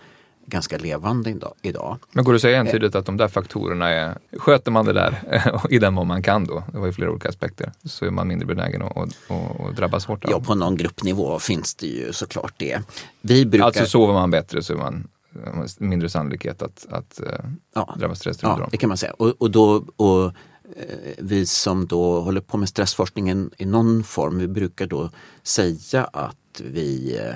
[0.46, 1.98] ganska levande idag-.
[2.12, 5.22] Men går det att säga entydigt att de där faktorerna är, sköter man det där
[5.70, 8.28] i den mån man kan då, det var ju flera olika aspekter, så är man
[8.28, 10.30] mindre benägen att, att, att drabbas hårt av.
[10.30, 12.80] Ja, på någon gruppnivå finns det ju såklart det.
[13.20, 13.66] Vi brukar...
[13.66, 15.08] Alltså sover man bättre så är man
[15.46, 17.26] eh, mindre sannolikhet att, att eh,
[17.74, 17.94] Ja.
[17.98, 18.68] drabbas Ja, stresssyndrom.
[18.70, 19.12] det kan man säga.
[19.12, 20.32] Och, och, då, och eh,
[21.18, 25.10] vi som då håller på med stressforskningen i någon form, vi brukar då
[25.42, 27.34] säga att vi eh,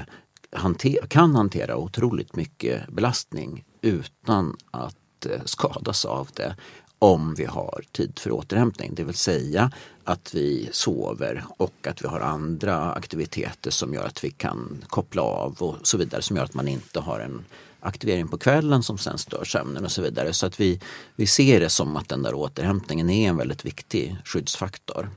[0.53, 6.57] hanter, kan hantera otroligt mycket belastning utan att eh, skadas av det
[6.99, 8.95] om vi har tid för återhämtning.
[8.95, 9.71] Det vill säga
[10.05, 15.23] att vi sover och att vi har andra aktiviteter som gör att vi kan koppla
[15.23, 17.45] av och så vidare som gör att man inte har en
[17.81, 20.33] aktivering på kvällen som sen stör sömnen och så vidare.
[20.33, 20.81] Så att vi,
[21.17, 25.11] vi ser det som att den där återhämtningen är en väldigt viktig skyddsfaktor.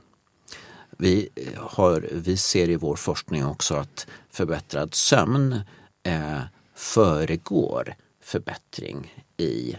[0.98, 5.60] Vi, har, vi ser i vår forskning också att förbättrad sömn
[6.02, 6.40] eh,
[6.74, 9.76] föregår förbättring i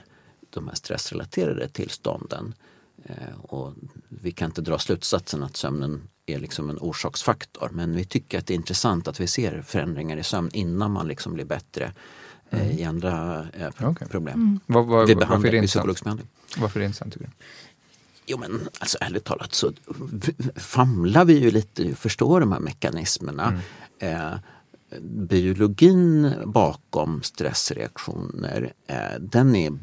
[0.50, 2.54] de här stressrelaterade tillstånden.
[3.04, 3.74] Eh, och
[4.10, 7.70] vi kan inte dra slutsatsen att sömnen är liksom en orsaksfaktor.
[7.74, 11.08] Men vi tycker att det är intressant att vi ser förändringar i sömn innan man
[11.08, 11.92] liksom blir bättre
[12.50, 14.08] eh, i andra eh, Okej.
[14.08, 14.60] problem.
[14.66, 16.22] Vad, vad, Vid varför är det intressant?
[16.58, 17.32] Varför är det intressant tycker du?
[18.28, 19.72] Jo men alltså ärligt talat så
[20.56, 23.60] famlar vi ju lite i att förstå de här mekanismerna.
[24.00, 24.34] Eh,
[25.02, 29.78] biologin bakom stressreaktioner, eh, den är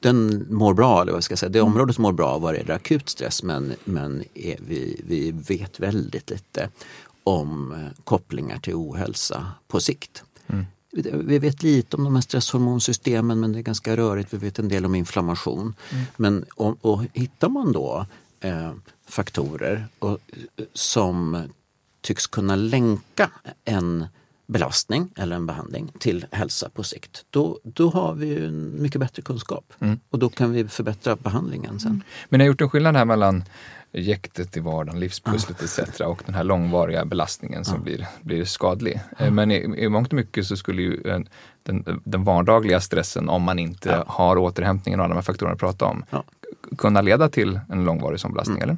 [0.00, 2.74] den mår bra, eller vad ska jag säga, det området mår bra vad det gäller
[2.74, 6.70] akut stress men, men är, vi, vi vet väldigt lite
[7.24, 10.24] om eh, kopplingar till ohälsa på sikt.
[10.46, 10.56] Vi-
[11.04, 14.34] Vi vet lite om de här stresshormonsystemen men det är ganska rörigt.
[14.34, 15.74] Vi vet en del om inflammation.
[16.16, 18.06] Men om, och hittar man då
[18.40, 18.72] eh,
[19.08, 20.18] faktorer och,
[20.72, 21.42] som
[22.00, 23.30] tycks kunna länka
[23.64, 24.06] en
[24.46, 29.22] belastning eller en behandling till hälsa på sikt, då, då har vi ju mycket bättre
[29.22, 29.72] kunskap.
[30.10, 32.02] Och då kan vi förbättra behandlingen sen.
[32.28, 33.44] Men ni har gjort en skillnad här mellan
[33.92, 36.00] jäktet i vardagen, livspusslet etc.
[36.00, 39.00] och den här långvariga belastningen som blir, blir skadlig.
[39.18, 41.28] Eh, Men i, i mångt och mycket så skulle ju en,
[41.62, 44.04] den, den vardagliga stressen, om man inte Ja.
[44.06, 46.24] har återhämtningen och alla de här faktorerna jag pratade om, Ja.
[46.78, 48.76] kunna leda till en långvarig sån belastning, eller?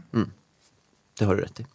[1.18, 1.66] Det har du rätt i.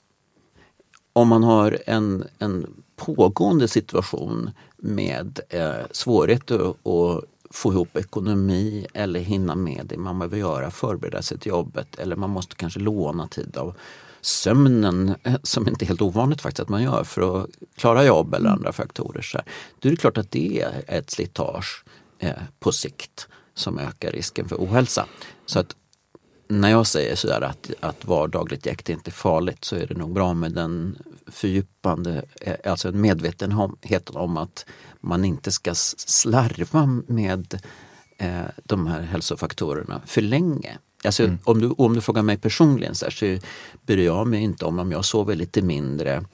[1.14, 7.24] Om man har en, en pågående situation med eh, svårigheter att att
[7.54, 12.16] få ihop ekonomi eller hinna med det man behöver göra, förbereda sig till jobbet eller
[12.16, 13.76] man måste kanske låna tid av
[14.22, 18.34] sömnen, eh, som inte är helt ovanligt faktiskt att man gör för att klara jobb
[18.34, 19.22] eller andra faktorer.
[19.22, 19.46] Så här.
[19.80, 21.86] Då är det klart att det är ett slitage
[22.20, 25.06] eh, på sikt som ökar risken för ohälsa.
[25.46, 25.76] Så att
[26.48, 30.14] när jag säger sådär att, att vardagligt jäkt inte är farligt så är det nog
[30.14, 30.98] bra med den
[31.28, 34.66] fördjupande, eh, alltså en medvetenhet om att
[35.04, 37.62] man inte ska slarva med
[38.18, 40.78] eh, de här hälsofaktorerna för länge.
[41.06, 43.46] Alltså, om, du, om du frågar mig personligen så, här, så
[43.86, 46.26] bryr jag mig inte om om jag sover lite mindre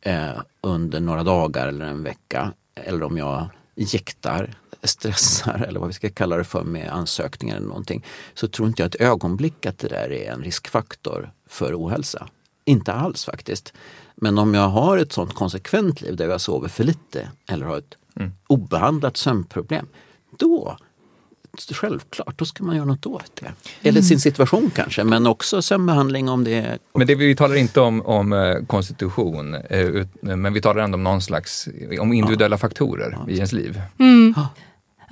[0.00, 5.94] eh, under några dagar eller en vecka eller om jag jäktar, stressar eller vad vi
[5.94, 8.04] ska kalla det för med ansökningar eller någonting.
[8.34, 12.28] Så tror inte jag ett ögonblick att det där är en riskfaktor för ohälsa.
[12.64, 13.72] Inte alls faktiskt.
[14.16, 17.78] Men om jag har ett sånt konsekvent liv där jag sover för lite eller har
[17.78, 17.94] ett
[18.46, 19.86] obehandlat sömnproblem,
[20.38, 20.76] då
[21.72, 23.88] Självklart, då ska man göra något åt det.
[23.88, 27.80] Eller sin situation kanske, men också sömnbehandling om det är Men det, vi talar inte
[27.80, 31.68] om, om eh, konstitution, eh, ut, men vi talar ändå om någon slags,
[32.00, 33.80] om individuella faktorer i ens liv.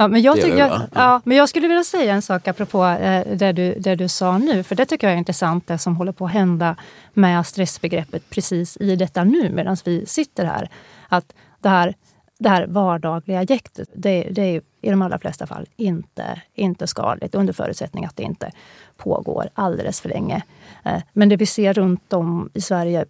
[0.01, 3.36] Ja, men jag, gör jag, ja, men jag skulle vilja säga en sak apropå eh,
[3.36, 4.62] det, du, det du sa nu.
[4.62, 6.76] För det tycker jag är intressant, det som håller på att hända
[7.14, 10.70] med stressbegreppet precis i detta nu medan vi sitter här.
[11.09, 11.32] Att
[11.62, 11.94] det här,
[12.41, 17.34] det här vardagliga jäktet, det, det är i de allra flesta fall inte, inte skadligt
[17.34, 18.53] under förutsättning att det inte
[18.97, 20.43] pågår alldeles för länge.
[20.84, 23.05] Eh, men det vi ser runt om i Sverige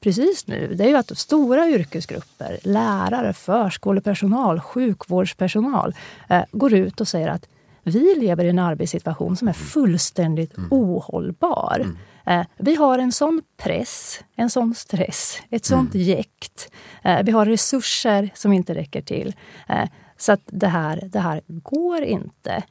[0.00, 5.94] precis nu, det är ju att stora yrkesgrupper, lärare, förskolepersonal, sjukvårdspersonal,
[6.28, 7.48] eh, går ut och säger att
[7.88, 11.86] vi lever i en arbetssituation som är fullständigt ohållbar.
[12.28, 16.70] Eh, vi har en sån press, en sån stress, ett sånt jäkt.
[17.02, 19.34] Eh, vi har resurser som inte räcker till.
[19.68, 22.62] Eh, så att det här, det här går inte.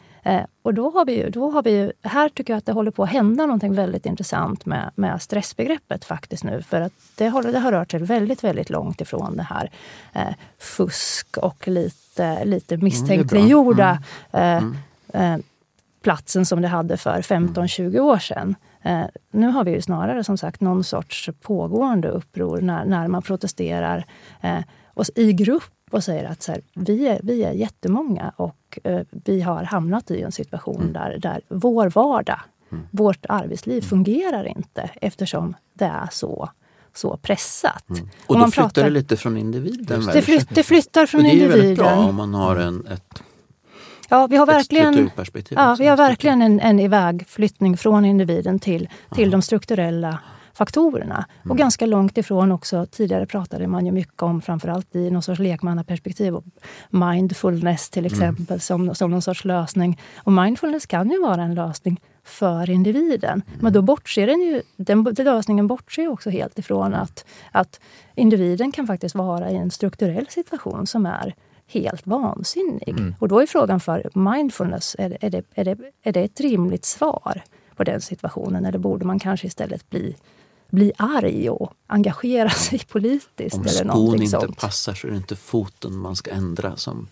[0.61, 2.91] Och då har vi ju, då har vi ju, här tycker jag att det håller
[2.91, 6.61] på att hända någonting väldigt intressant med, med stressbegreppet faktiskt nu.
[6.61, 9.71] För att det har, det har rört sig väldigt, väldigt långt ifrån det här
[10.13, 14.61] eh, fusk och lite, lite misstänkliggjorda eh,
[15.13, 15.37] eh,
[16.01, 18.55] platsen som det hade för 15-20 år sedan.
[18.81, 23.21] Eh, nu har vi ju snarare som sagt någon sorts pågående uppror när, när man
[23.21, 24.05] protesterar
[24.41, 24.59] eh,
[24.93, 29.01] och, i grupp och säger att så här, vi, är, vi är jättemånga och eh,
[29.11, 32.39] vi har hamnat i en situation där, där vår vardag,
[32.91, 36.49] vårt arbetsliv fungerar inte eftersom det är så,
[36.95, 37.83] så pressat.
[37.89, 40.05] Och Om då man flyttar pratar- det lite från individen.
[40.05, 40.21] det, väl?
[40.21, 42.09] flytt, det flyttar från och det är ju väldigt bra individen.
[42.09, 43.23] om man har en, ett,
[44.09, 45.09] Ja, vi har verkligen...
[45.49, 50.19] Ja, vi har verkligen en, en ivägflyttning från individen till, till de strukturella
[50.57, 51.25] faktorerna.
[51.49, 55.39] Och ganska långt ifrån också, tidigare pratade man ju mycket om, framförallt i någon sorts
[55.39, 56.43] lekmannaperspektiv, och
[56.89, 59.99] mindfulness till exempel som, som någon sorts lösning.
[60.17, 63.41] Och mindfulness kan ju vara en lösning för individen.
[63.59, 67.79] Men då bortser den ju, den, den lösningen bortser också helt ifrån att, att
[68.15, 71.35] individen kan faktiskt vara i en strukturell situation som är
[71.67, 73.13] helt vansinnig.
[73.19, 76.39] Och då är frågan för mindfulness, är det, är, det, är, det, är det ett
[76.39, 77.43] rimligt svar
[77.75, 78.65] på den situationen?
[78.65, 80.15] Eller borde man kanske istället bli,
[80.69, 83.55] bli arg och engagera sig politiskt?
[83.55, 84.57] Om eller skon inte sånt.
[84.57, 87.07] passar så är det inte foten man ska ändra som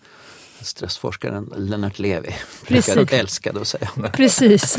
[0.60, 2.34] stressforskaren Lennart Levi
[2.66, 2.94] Precis.
[2.94, 3.90] brukar älskade att säga.
[4.12, 4.78] Precis.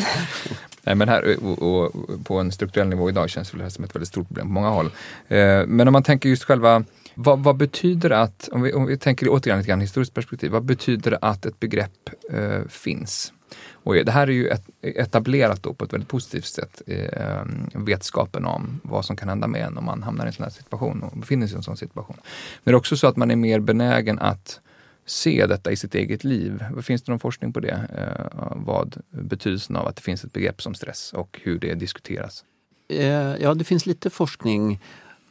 [0.82, 1.92] Nej, men här, och, och,
[2.24, 4.70] på en strukturell nivå idag känns det här som ett väldigt stort problem på många
[4.70, 4.86] håll.
[5.28, 6.84] Eh, men om man tänker just själva,
[7.20, 10.52] vad, vad betyder det att, om vi, om vi tänker återigen lite grann historiskt perspektiv,
[10.52, 13.34] vad betyder det att ett begrepp eh, finns?
[13.72, 18.46] Och det här är ju ett, etablerat då på ett väldigt positivt sätt, eh, vetskapen
[18.46, 21.04] om vad som kan hända med en om man hamnar i en sån här situation
[21.04, 22.18] och befinner sig i en sån situation.
[22.64, 24.60] Men det är också så att man är mer benägen att
[25.06, 26.64] se detta i sitt eget liv.
[26.82, 27.88] Finns det någon forskning på det?
[27.98, 32.44] Eh, vad betydelsen av att det finns ett begrepp som stress och hur det diskuteras?
[32.90, 34.80] Eh, ja, det finns lite forskning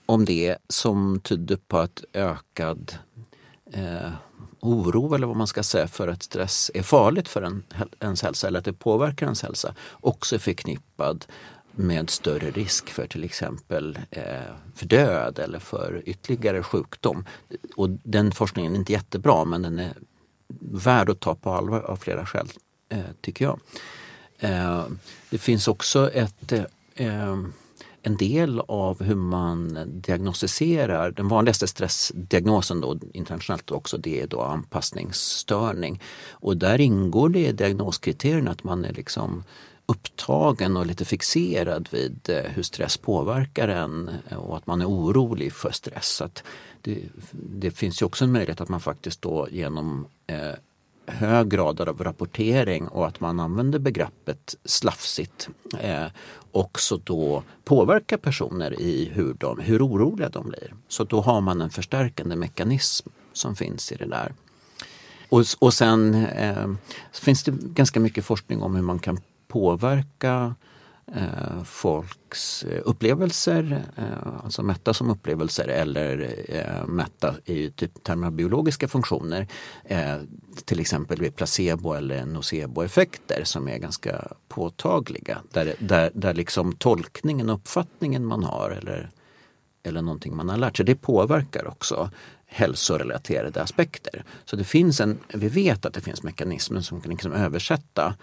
[0.06, 2.94] om det som tyder på att ökad
[3.72, 4.10] eh,
[4.60, 7.62] oro eller vad man ska säga för att stress är farligt för en,
[8.00, 11.24] ens hälsa eller att det påverkar ens hälsa också är förknippad
[11.72, 14.24] med större risk för till exempel eh,
[14.74, 17.24] för död eller för ytterligare sjukdom.
[17.76, 19.92] Och den forskningen är inte jättebra men den är
[20.70, 22.48] värd att ta på allvar av flera skäl,
[22.88, 23.60] eh, tycker jag.
[24.38, 24.84] Eh,
[25.30, 27.36] det finns också ett eh, eh
[28.06, 34.40] en del av hur man diagnostiserar, den vanligaste stressdiagnosen då, internationellt också, det är då
[34.40, 36.02] anpassningsstörning.
[36.30, 39.44] Och där ingår det i diagnoskriterierna att man är liksom
[39.86, 44.86] upptagen och lite fixerad vid eh, hur stress påverkar en eh, och att man är
[44.88, 46.20] orolig för stress.
[46.20, 46.42] Att
[46.82, 47.02] det,
[47.32, 50.54] det finns ju också en möjlighet att man faktiskt då genom eh,
[51.06, 55.48] hög grad av rapportering och att man använder begreppet slafsigt
[55.80, 56.06] eh,
[56.56, 60.74] också då påverkar personer i hur, de, hur oroliga de blir.
[60.88, 64.32] Så då har man en förstärkande mekanism som finns i det där.
[65.28, 66.68] Och, och sen eh,
[67.12, 70.54] finns det ganska mycket forskning om hur man kan påverka
[71.14, 78.26] eh, folks eh, upplevelser, eh, alltså mätta som upplevelser eller eh, mätta i typ termer
[78.26, 79.46] av biologiska funktioner.
[79.84, 80.16] Eh,
[80.64, 85.38] till exempel vid placebo eller noceboeffekter som är ganska påtagliga.
[85.52, 89.10] Där, där, där liksom tolkningen, uppfattningen man har eller,
[89.82, 92.10] eller någonting man har lärt sig, det påverkar också
[92.46, 94.24] hälsorelaterade aspekter.
[94.44, 98.14] Så det finns en, vi vet att det finns mekanismer som kan liksom översätta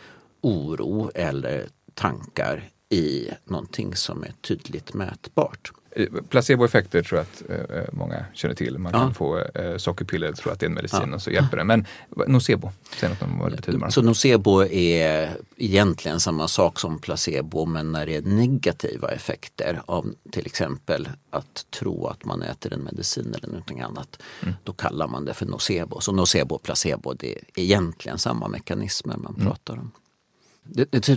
[0.41, 5.71] oro eller tankar i någonting som är tydligt mätbart.
[5.95, 7.25] Eh, placeboeffekter tror jag
[7.57, 8.77] att eh, många känner till.
[8.77, 11.15] Man kan få eh, sockerpiller, tror att det är en medicin ja.
[11.15, 11.63] och så hjälper det.
[11.63, 11.85] Men
[12.27, 13.89] nocebo, säg något om vad det betyder.
[13.89, 20.13] Så nocebo är egentligen samma sak som placebo men när det är negativa effekter av
[20.31, 24.21] till exempel att tro att man äter en medicin eller någonting annat.
[24.41, 24.53] Mm.
[24.63, 26.01] Då kallar man det för nocebo.
[26.01, 29.47] Så nocebo och placebo det är egentligen samma mekanismer man mm.
[29.47, 29.91] pratar om.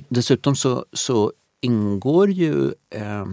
[0.09, 1.33] Dessutom så, så
[1.67, 3.27] ingår ju eh,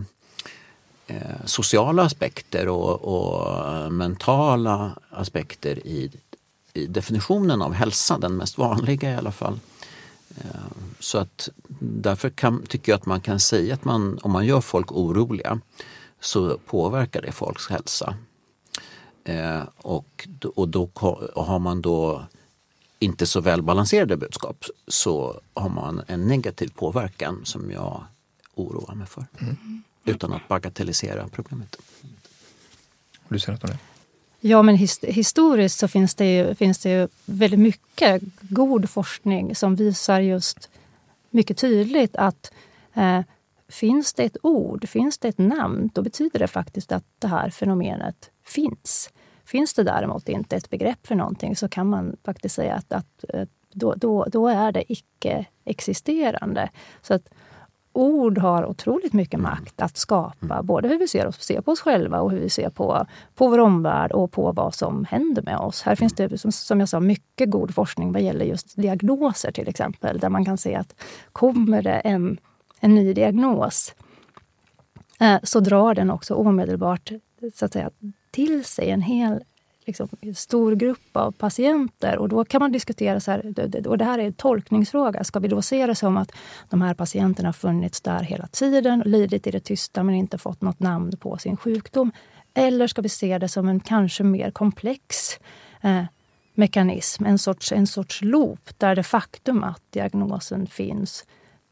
[1.08, 6.12] eh, sociala aspekter och, och, mentala aspekter i,
[6.74, 9.60] i, definitionen av hälsa, den mest vanliga i alla fall.
[10.38, 14.46] Eh, så att därför kan, tycker jag att man kan säga att man, om man
[14.46, 15.60] gör folk oroliga
[16.20, 18.16] så påverkar det folks hälsa.
[19.24, 20.90] Eh, och, och då
[21.34, 22.24] och har man då
[23.04, 28.04] inte så välbalanserade budskap så har man en negativ påverkan som jag
[28.56, 29.26] oroar mig för.
[29.42, 29.84] Mm.
[30.06, 31.78] Utan att bagatellisera problemet.
[33.28, 33.80] Du säger något om det?
[34.40, 39.56] Ja, men his historiskt så finns det, ju, finns det ju väldigt mycket god forskning
[39.56, 40.70] som visar just
[41.30, 42.52] mycket tydligt att
[42.94, 43.22] eh,
[43.68, 47.50] finns det ett ord, finns det ett namn, då betyder det faktiskt att det här
[47.50, 49.10] fenomenet finns.
[49.46, 53.26] Finns det däremot inte ett begrepp för någonting så kan man faktiskt säga att, att
[53.30, 56.70] eh, då, då, då är det icke-existerande.
[57.02, 57.30] Så att
[57.94, 59.52] ord har otroligt mycket mm.
[59.52, 60.66] makt att skapa mm.
[60.66, 63.48] både hur vi ser, oss, ser på oss själva och hur vi ser på, på
[63.48, 65.82] vår omvärld och på vad som händer med oss.
[65.82, 69.68] Här finns det, som, som jag sa, mycket god forskning vad gäller just diagnoser till
[69.68, 70.96] exempel, där man kan se att
[71.32, 72.38] kommer det en,
[72.80, 73.96] en ny diagnos
[75.20, 77.12] eh, så drar den också omedelbart
[77.54, 77.90] så att säga,
[78.32, 79.44] till sig en hel
[79.86, 82.18] liksom, stor grupp av patienter.
[82.18, 85.24] Och då kan man diskutera, så här, och det här är en tolkningsfråga.
[85.24, 86.32] Ska vi då se det som att
[86.70, 90.62] de här patienterna har funnits där hela tiden, lidit i det tysta men inte fått
[90.62, 92.12] något namn på sin sjukdom?
[92.54, 95.40] Eller ska vi se det som en kanske mer komplex
[95.82, 96.04] eh,
[96.56, 101.26] mekanism, en sorts, en sorts loop där det faktum att diagnosen finns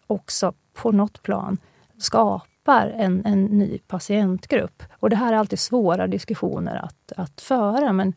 [0.08, 1.58] också på något plan
[1.98, 4.84] skapar skapar en, en ny patientgrupp.
[5.00, 7.94] Och det här är alltid svåra diskussioner att, att föra.
[7.94, 8.14] Men,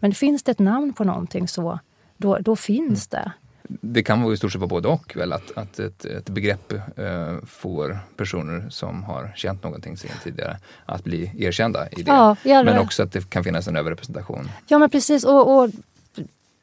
[0.00, 1.78] men finns det ett namn på någonting så
[2.16, 3.24] då, då finns mm.
[3.24, 3.32] det.
[3.80, 5.32] Det kan vara i stort sett vara både och, väl?
[5.32, 11.04] Att, att ett, ett begrepp eh, får personer som har känt någonting sedan tidigare att
[11.04, 12.10] bli erkända i det.
[12.10, 14.48] Ja, men också att det kan finnas en överrepresentation.
[14.66, 15.24] Ja, men precis.
[15.24, 15.70] Och, och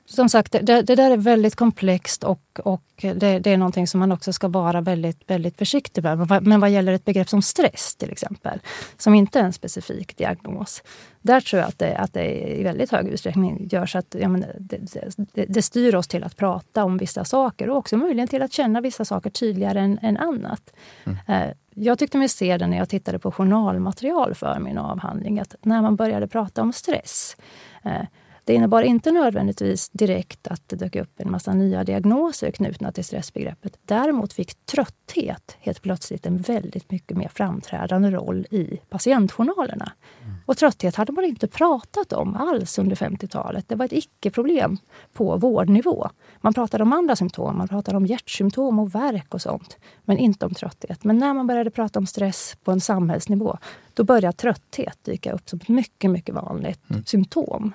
[0.07, 3.99] som sagt, det, det, där är väldigt komplext och, och det, det, är någonting som
[3.99, 6.43] man också ska vara väldigt, väldigt försiktig med.
[6.43, 8.59] Men vad gäller ett begrepp som stress till exempel,
[8.97, 10.83] som inte är en specifik diagnos.
[11.21, 14.27] Där tror jag att det, att det i väldigt hög utsträckning gör så att ja,
[14.27, 18.41] men det, det, styr oss till att prata om vissa saker och också möjligen till
[18.41, 20.73] att känna vissa saker tydligare än, än annat.
[21.03, 21.17] Mm.
[21.27, 25.55] Eh, jag tyckte mig se det när jag tittade på journalmaterial för min avhandling, att
[25.61, 27.37] när man började prata om stress
[27.83, 28.01] eh,
[28.45, 33.05] det innebar inte nödvändigtvis direkt att det dök upp en massa nya diagnoser knutna till
[33.05, 33.79] stressbegreppet.
[33.85, 39.91] Däremot fick trötthet helt plötsligt en väldigt mycket mer framträdande roll i patientjournalerna.
[40.23, 40.35] Mm.
[40.45, 43.69] Och trötthet hade man inte pratat om alls under 50-talet.
[43.69, 44.77] Det var ett icke-problem
[45.13, 46.09] på vårdnivå.
[46.41, 49.77] Man pratade om andra symptom, man pratade om hjärtsymptom och värk och sånt.
[50.03, 51.03] Men inte om trötthet.
[51.03, 53.57] Men när man började prata om stress på en samhällsnivå,
[53.93, 57.05] då började trötthet dyka upp som ett mycket, mycket vanligt mm.
[57.05, 57.73] symptom.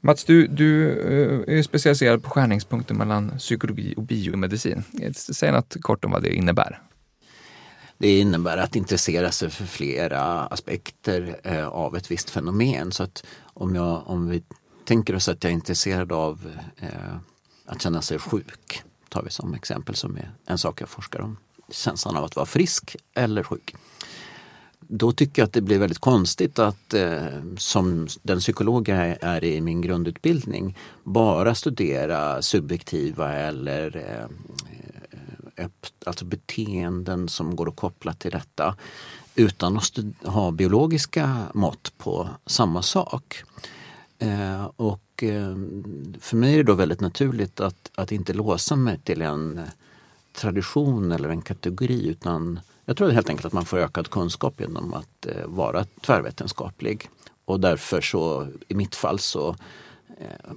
[0.00, 0.90] Mats, du, du
[1.46, 4.84] eh, är specialiserad på skärningspunkten mellan psykologi och biomedicin.
[5.14, 6.82] Säg något kort om vad det innebär.
[7.98, 12.92] Det innebär att intressera sig för flera aspekter eh, av ett visst fenomen.
[12.92, 14.42] Så att om, jag, om vi
[14.84, 17.16] tänker oss att jag är intresserad av eh,
[17.66, 21.36] att känna sig sjuk, tar vi som exempel som är en sak jag forskar om.
[21.70, 23.74] Känslan av att vara frisk eller sjuk
[24.92, 27.24] då tycker jag att det blir väldigt konstigt att eh,
[27.56, 35.70] som den psykolog jag är i min grundutbildning bara studera subjektiva eller eh, eh
[36.06, 38.76] alltså beteenden som går att koppla till detta
[39.34, 43.42] utan att ha biologiska mått på samma sak.
[44.18, 45.56] Eh, och eh,
[46.20, 49.60] för mig är det då väldigt naturligt att, att inte låsa mig till en
[50.32, 52.60] tradition eller en kategori utan
[52.90, 57.08] jag tror helt enkelt att man får ökad kunskap genom att eh, vara tvärvetenskaplig.
[57.44, 59.48] Och därför så, i mitt fall så
[60.20, 60.52] eh,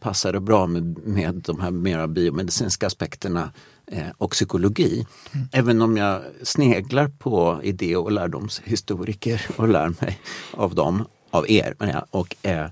[0.00, 3.52] passar det bra med, med de här mera biomedicinska aspekterna
[3.86, 5.06] eh, och psykologi.
[5.32, 5.48] Mm.
[5.52, 10.20] Även om jag sneglar på idé och lärdomshistoriker och lär mig
[10.50, 11.74] av dem av er
[12.10, 12.66] och eh,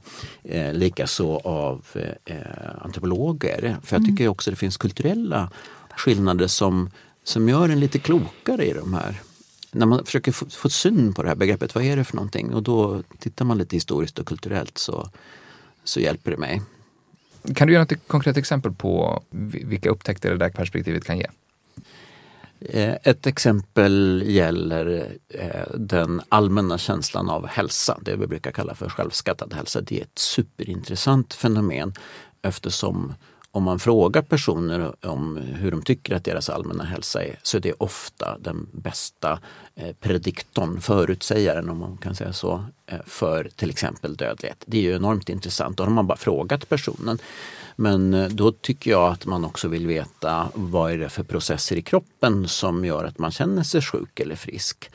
[0.45, 1.87] eh, likaså av
[2.25, 2.37] eh,
[2.81, 3.77] antropologer.
[3.83, 5.51] För jag tycker också det finns kulturella
[5.97, 6.91] skillnader som
[7.25, 9.23] som gör en lite klokare i de här
[9.73, 12.55] när man försöker få, få syn på det här begreppet, vad är det för någonting?
[12.55, 15.11] Och då tittar man lite historiskt och kulturellt så,
[15.85, 16.62] så hjälper det mig.
[17.55, 21.27] Kan du ge något konkret exempel på vilka upptäckter det där perspektivet kan ge?
[22.61, 28.89] Eh, ett exempel gäller eh, den allmänna känslan av hälsa, det vi brukar kalla för
[28.89, 29.81] självskattad hälsa.
[29.81, 31.93] Det är ett superintressant fenomen
[32.43, 33.14] eftersom
[33.55, 37.61] om man frågar personer om hur de tycker att deras allmänna hälsa är så är
[37.61, 39.41] det ofta den bästa
[39.75, 44.65] eh, prediktorn, förutsägaren om man kan säga så, eh, för till exempel dödlighet.
[44.67, 45.77] Det är ju enormt intressant.
[45.77, 47.19] Då har man bara frågat personen.
[47.77, 51.77] Men eh, då tycker jag att man också vill veta vad är det för processer
[51.77, 54.91] i kroppen som gör att man känner sig sjuk eller frisk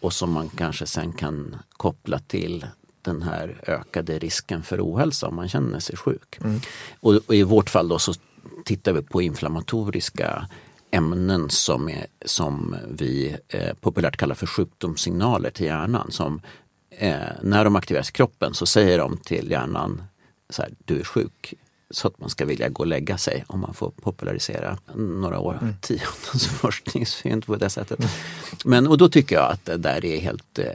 [0.00, 2.66] och som man kanske sen kan koppla till
[3.02, 6.38] den här ökade risken för ohälsa om man känner sig sjuk.
[6.40, 6.60] Mm.
[7.00, 8.14] Och, och, i vårt fall då så
[8.64, 10.48] tittar vi på inflammatoriska
[10.90, 16.10] ämnen som, är, som vi eh, populärt kallar för sjukdomssignaler till hjärnan.
[16.12, 16.40] Som,
[16.90, 20.02] eh, när de aktiveras i kroppen så säger de till hjärnan
[20.50, 21.54] så här, du är sjuk
[21.90, 25.58] så att man ska vilja gå och lägga sig om man får popularisera några år,
[25.62, 25.74] mm.
[25.80, 27.98] tiondens forskningsfynd på det sättet.
[27.98, 28.10] Mm.
[28.64, 30.66] Men, och då tycker jag att det där är helt eh,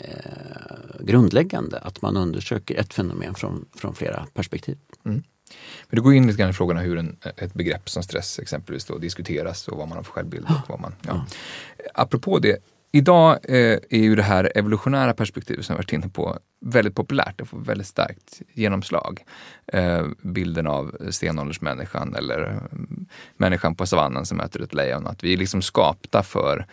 [0.00, 4.78] eh, grundläggande att man undersöker ett fenomen från, från flera perspektiv.
[5.04, 5.22] Mm.
[5.88, 8.84] Men du går in lite grann i frågorna hur en, ett begrepp som stress exempelvis
[8.84, 10.44] då diskuteras och vad man har för självbild.
[10.44, 11.24] Och vad man, ja.
[11.94, 12.56] Apropå det,
[12.92, 17.38] Idag eh, är ju det här evolutionära perspektivet som vi varit inne på väldigt populärt.
[17.38, 19.24] Det får väldigt starkt genomslag.
[19.66, 25.06] Eh, bilden av stenåldersmänniskan eller mm, människan på savannen som möter ett lejon.
[25.06, 26.66] Att vi är liksom skapta för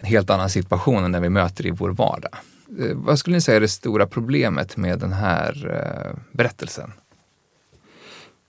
[0.00, 2.34] en helt annan situation än den vi möter i vår vardag.
[2.80, 6.92] Eh, vad skulle ni säga är det stora problemet med den här eh, berättelsen?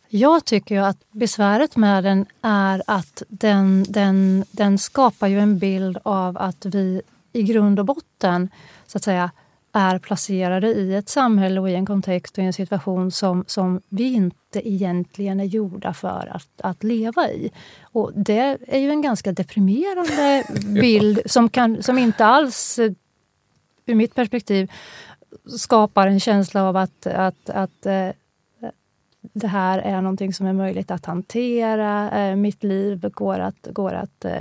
[0.10, 5.60] Jag tycker ju att besväret med den är att den, den, den skapar ju en
[5.60, 7.02] bild av att vi
[7.34, 8.50] i grund och botten
[8.88, 9.32] så att säga
[9.74, 13.82] är placerade i ett samhälle och i en kontext och i en situation som, som
[13.90, 17.52] vi inte egentligen är gjorda för att, att leva i.
[17.82, 20.44] Och det är ju en ganska deprimerande
[20.82, 22.80] bild som, kan, som inte alls,
[23.86, 24.72] ur mitt perspektiv,
[25.58, 28.10] skapar en känsla av att, att, att eh,
[29.34, 32.12] det här är någonting som är möjligt att hantera.
[32.12, 34.32] Eh, mitt liv går att, går att eh,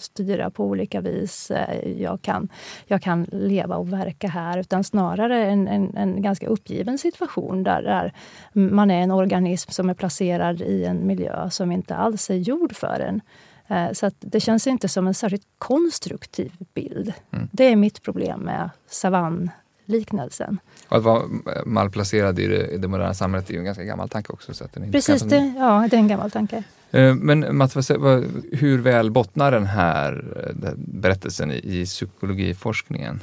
[0.00, 1.50] styra på olika vis.
[1.50, 2.48] Eh, jag, kan,
[2.86, 4.58] jag kan leva och verka här.
[4.58, 8.12] Utan snarare en, en, en ganska uppgiven situation där, där
[8.52, 12.76] man är en organism som är placerad i en miljö som inte alls är gjord
[12.76, 13.20] för en.
[13.94, 17.12] Så det känns inte som en särskilt konstruktiv bild.
[17.30, 17.48] Mm.
[17.52, 19.50] Det är mitt problem med savann
[19.84, 20.58] liknelsen.
[20.90, 21.22] Och att vara
[21.66, 24.54] malplacerad i det, i det moderna samhället är ju en ganska gammal tanke också.
[24.54, 26.62] Så att den Precis, det, ja, det är en gammal tanke.
[26.90, 27.90] Eh, men Mats,
[28.52, 30.24] hur väl bottnar den här
[30.76, 33.20] berättelsen i, psykologiforskningen?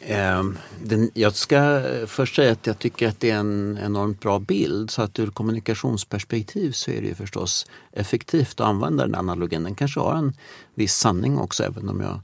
[0.00, 4.38] Ehm, den, jag ska först säga att jag tycker att det är en enormt bra
[4.38, 4.90] bild.
[4.90, 9.62] Så att ur kommunikationsperspektiv så är det ju förstås effektivt att använda den analogin.
[9.62, 10.32] Den kanske har en
[10.74, 12.20] viss sanning också även om jag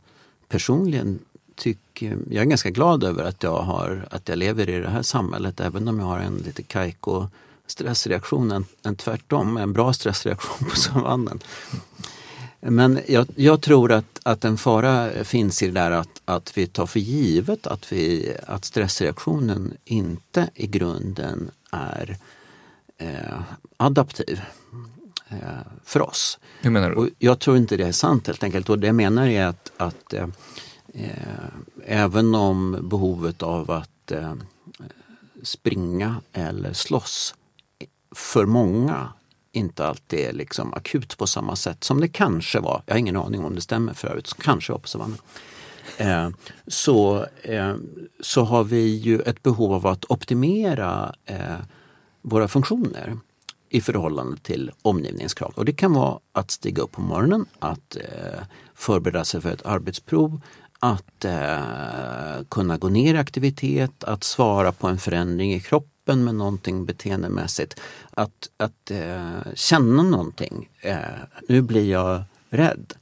[0.48, 1.18] personligen
[1.56, 5.02] tycker, jag är ganska glad över att jag, har, att jag lever i det här
[5.02, 7.26] samhället även om jag har en lite kajko
[7.66, 11.40] stressreaktion än, än tvärtom, en bra stressreaktion på savannen.
[12.60, 16.66] Men jag, jag, tror att, att en fara finns i det där att, att vi
[16.66, 22.16] tar för givet att, vi, att stressreaktionen inte i grunden är
[22.98, 23.40] eh,
[23.76, 24.40] adaptiv
[25.28, 25.38] eh,
[25.84, 26.38] för oss.
[26.60, 26.96] Hur menar du?
[26.96, 28.68] Och jag tror inte det är sant helt enkelt.
[28.68, 30.26] Och det jag menar är att, att eh,
[30.96, 31.48] Eh,
[31.84, 34.34] även om behovet av att eh,
[35.42, 37.34] springa eller slåss
[38.14, 39.12] för många
[39.52, 42.82] inte alltid är liksom akut på samma sätt som det kanske var.
[42.86, 45.18] Jag har ingen aning om det stämmer för övrigt, kanske var på savannen.
[45.98, 46.28] Eh,
[46.66, 47.74] så, eh,
[48.20, 51.58] så har vi ju ett behov av att optimera eh,
[52.22, 53.18] våra funktioner
[53.68, 55.52] i förhållande till omgivningskrav.
[55.56, 58.42] Och det kan vara att stiga upp på morgonen, att eh,
[58.74, 60.40] förbereda sig för ett arbetsprov,
[60.84, 66.34] att eh, kunna gå ner i aktivitet, att svara på en förändring i kroppen med
[66.34, 67.80] någonting beteendemässigt.
[68.10, 70.68] Att, att eh, känna någonting.
[70.80, 70.98] Eh,
[71.48, 72.92] nu blir jag rädd.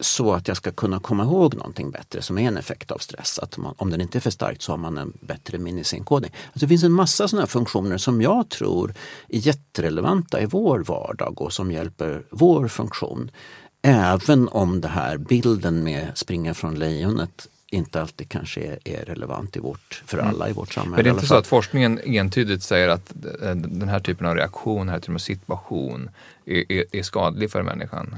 [0.00, 3.38] Så att jag ska kunna komma ihåg någonting bättre som är en effekt av stress.
[3.38, 6.32] Att man, om den inte är för stark så har man en bättre minnesinkodning.
[6.46, 8.94] Alltså det finns en massa sådana funktioner som jag tror
[9.28, 13.30] är jätterelevanta i vår vardag och som hjälper vår funktion.
[13.82, 19.56] Även om det här bilden med springa från lejonet inte alltid kanske är, är relevant
[19.56, 20.30] i vårt, för mm.
[20.30, 20.96] alla i vårt samhälle.
[20.96, 23.12] Men det är inte så att forskningen entydigt säger att
[23.42, 26.10] eh, den här typen av reaktion, den här typen av situation
[26.44, 28.14] är, är, är skadlig för människan?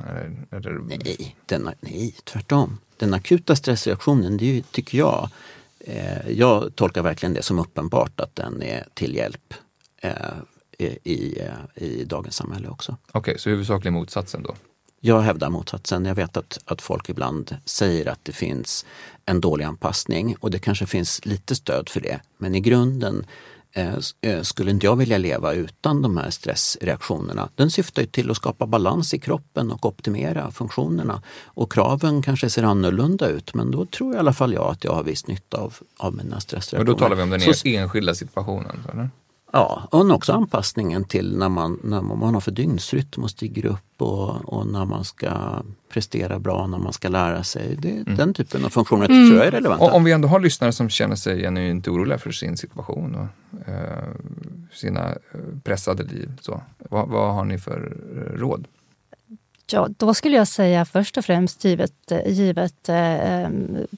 [0.50, 0.70] Eller.
[0.70, 2.78] Nej, denna, nej, tvärtom.
[2.96, 5.28] Den akuta stressreaktionen, det tycker jag,
[5.80, 9.54] eh, jag tolkar verkligen det som uppenbart att den är till hjälp
[10.02, 10.12] eh,
[11.04, 12.96] i, eh, i dagens samhälle också.
[13.08, 14.54] Okej, okay, så huvudsakligen motsatsen då?
[15.04, 16.04] Jag hävdar motsatsen.
[16.04, 18.86] Jag vet att, att folk ibland säger att det finns
[19.26, 22.20] en dålig anpassning och det kanske finns lite stöd för det.
[22.38, 23.26] Men i grunden
[23.72, 27.48] eh, eh, skulle inte jag vilja leva utan de här stressreaktionerna.
[27.54, 31.22] Den syftar ju till att skapa balans i kroppen och optimera funktionerna.
[31.44, 34.92] Och kraven kanske ser annorlunda ut men då tror i alla fall jag att jag
[34.92, 36.84] har viss nytta av, av mina stressreaktioner.
[36.84, 38.82] Men då talar vi om den Så, enskilda situationen?
[38.92, 39.10] Eller?
[39.54, 44.02] Ja, och också anpassningen till när man, när man har för dygnsrytm och stiger upp
[44.02, 47.76] och, och när man ska prestera bra, när man ska lära sig.
[47.76, 48.16] Det, mm.
[48.16, 49.28] Den typen av funktioner mm.
[49.28, 49.84] tror jag är relevanta.
[49.84, 53.68] Och om vi ändå har lyssnare som känner sig genuint oroliga för sin situation och
[53.68, 54.08] eh,
[54.72, 56.32] sina eh, pressade liv.
[56.40, 58.66] Så, vad, vad har ni för eh, råd?
[59.72, 63.48] Ja, då skulle jag säga först och främst givet, givet eh,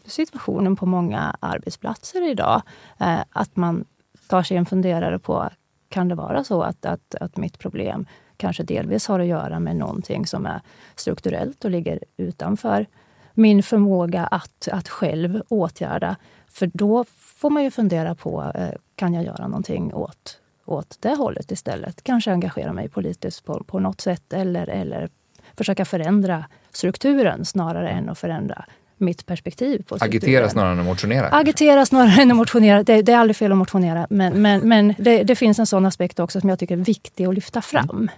[0.06, 2.62] situationen på många arbetsplatser idag,
[2.98, 3.84] eh, att man
[4.28, 5.50] tar sig en funderare på,
[5.88, 8.06] kan det vara så att, att, att mitt problem
[8.36, 10.60] kanske delvis har att göra med någonting som är
[10.96, 12.86] strukturellt och ligger utanför
[13.34, 16.16] min förmåga att, att själv åtgärda.
[16.48, 21.14] För då får man ju fundera på, eh, kan jag göra någonting åt, åt det
[21.14, 22.02] hållet istället?
[22.02, 25.08] Kanske engagera mig politiskt på, på något sätt eller, eller
[25.56, 28.64] försöka förändra strukturen snarare än att förändra
[28.98, 31.28] mitt perspektiv på Agitera snarare än att motionera?
[31.28, 32.82] Agitera snarare än att motionera.
[32.82, 34.06] Det, det är aldrig fel att motionera.
[34.10, 37.24] Men, men, men det, det, finns en sån aspekt också som jag tycker är viktig
[37.24, 38.10] att lyfta fram.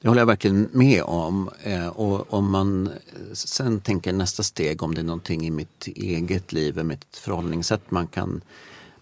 [0.00, 1.50] Det håller jag verkligen med om.
[1.62, 2.90] Eh, och om man
[3.32, 8.06] sen tänker nästa steg, om det är någonting i mitt eget liv, mitt förhållningssätt man
[8.06, 8.40] kan,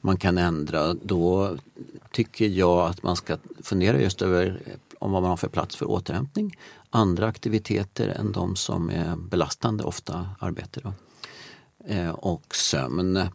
[0.01, 1.57] man kan ändra, då
[2.13, 4.59] tycker jag att man ska fundera just över
[4.99, 6.57] om vad man har för plats för återhämtning
[6.97, 10.81] andra aktiviteter än de som är belastande, ofta arbete.
[10.83, 10.93] Då.
[11.89, 13.29] Eh, och sömn.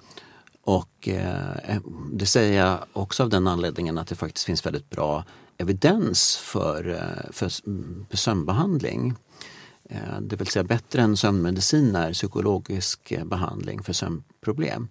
[0.64, 1.82] Och eh, eh,
[2.12, 5.24] det säger jag också av den anledningen att det faktiskt finns väldigt bra
[5.58, 7.52] evidens för, eh, för
[8.16, 9.16] sömnbehandling.
[9.90, 14.88] Eh, det vill säga bättre än sömnmedicin är psykologisk behandling för sömnproblem.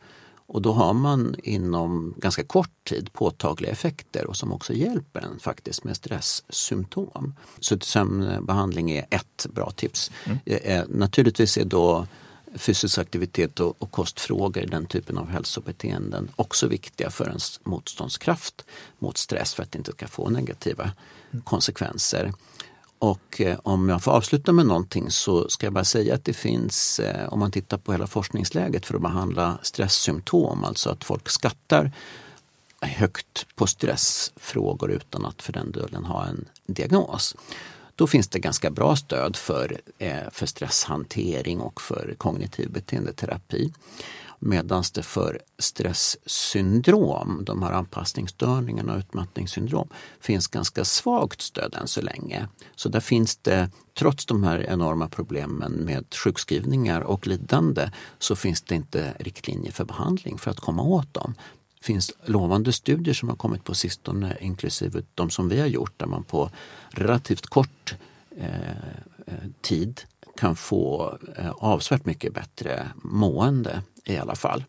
[0.52, 5.38] Och då har man inom ganska kort tid påtagliga effekter och som också hjälper en
[5.38, 7.34] faktiskt med stresssymptom.
[7.60, 10.10] Så sömnbehandling är ett bra tips.
[10.24, 10.38] Mm.
[10.44, 12.06] Eh, naturligtvis är då
[12.54, 18.64] fysisk aktivitet och, och kostfrågor, den typen av hälsobeteenden också viktiga för ens motståndskraft
[18.98, 20.92] mot stress för att det inte ska få negativa
[21.30, 21.42] mm.
[21.44, 22.32] konsekvenser.
[23.00, 26.32] Och eh, om jag får avsluta med någonting så ska jag bara säga att det
[26.32, 31.28] finns, eh, om man tittar på hela forskningsläget för att behandla stresssymptom, alltså att folk
[31.28, 31.92] skattar
[32.80, 37.36] högt på stressfrågor utan att för den delen ha en diagnos.
[37.94, 43.72] Då finns det ganska bra stöd för, eh, för stresshantering och för kognitiv beteendeterapi.
[44.42, 49.88] Medan det för stresssyndrom, de här anpassningsstörningarna och utmattningssyndrom,
[50.20, 52.48] finns ganska svagt stöd än så länge.
[52.76, 58.62] Så där finns det, trots de här enorma problemen med sjukskrivningar och lidande, så finns
[58.62, 61.34] det inte riktlinjer för behandling för att komma åt dem.
[61.78, 65.92] Det finns lovande studier som har kommit på sistone, inklusive de som vi har gjort,
[65.96, 66.50] där man på
[66.90, 67.94] relativt kort
[68.36, 68.70] eh,
[69.26, 70.00] eh tid
[70.36, 73.82] kan få eh, avsevärt mycket bättre mående
[74.12, 74.64] i alla fall.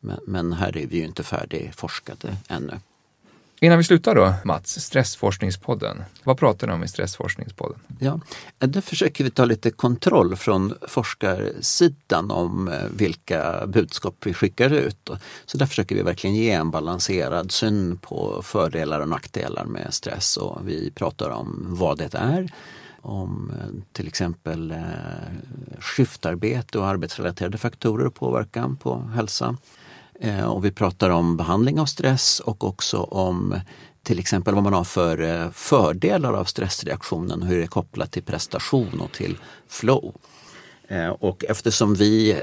[0.00, 2.80] Men, men här är vi ju inte färdigforskade ännu.
[3.60, 6.04] Innan vi slutar då, Mats, Stressforskningspodden.
[6.24, 7.78] Vad pratar ni om i Stressforskningspodden?
[8.00, 8.20] Ja,
[8.58, 15.10] där försöker vi ta lite kontroll från forskarsidan om eh, vilka budskap vi skickar ut.
[15.46, 20.36] Så där försöker vi verkligen ge en balanserad syn på fördelar och nackdelar med stress
[20.36, 22.52] och vi pratar om vad det är,
[23.04, 24.78] om eh, till exempel eh,
[25.78, 29.56] skiftarbete och arbetsrelaterade faktorer och påverkan på hälsa.
[30.20, 33.60] Eh, och vi pratar om behandling av stress och också om
[34.02, 38.22] till exempel vad man har för fördelar av stressreaktionen och hur det är kopplat till
[38.22, 39.36] prestation och till
[39.68, 40.14] flow.
[41.18, 42.42] Och eftersom vi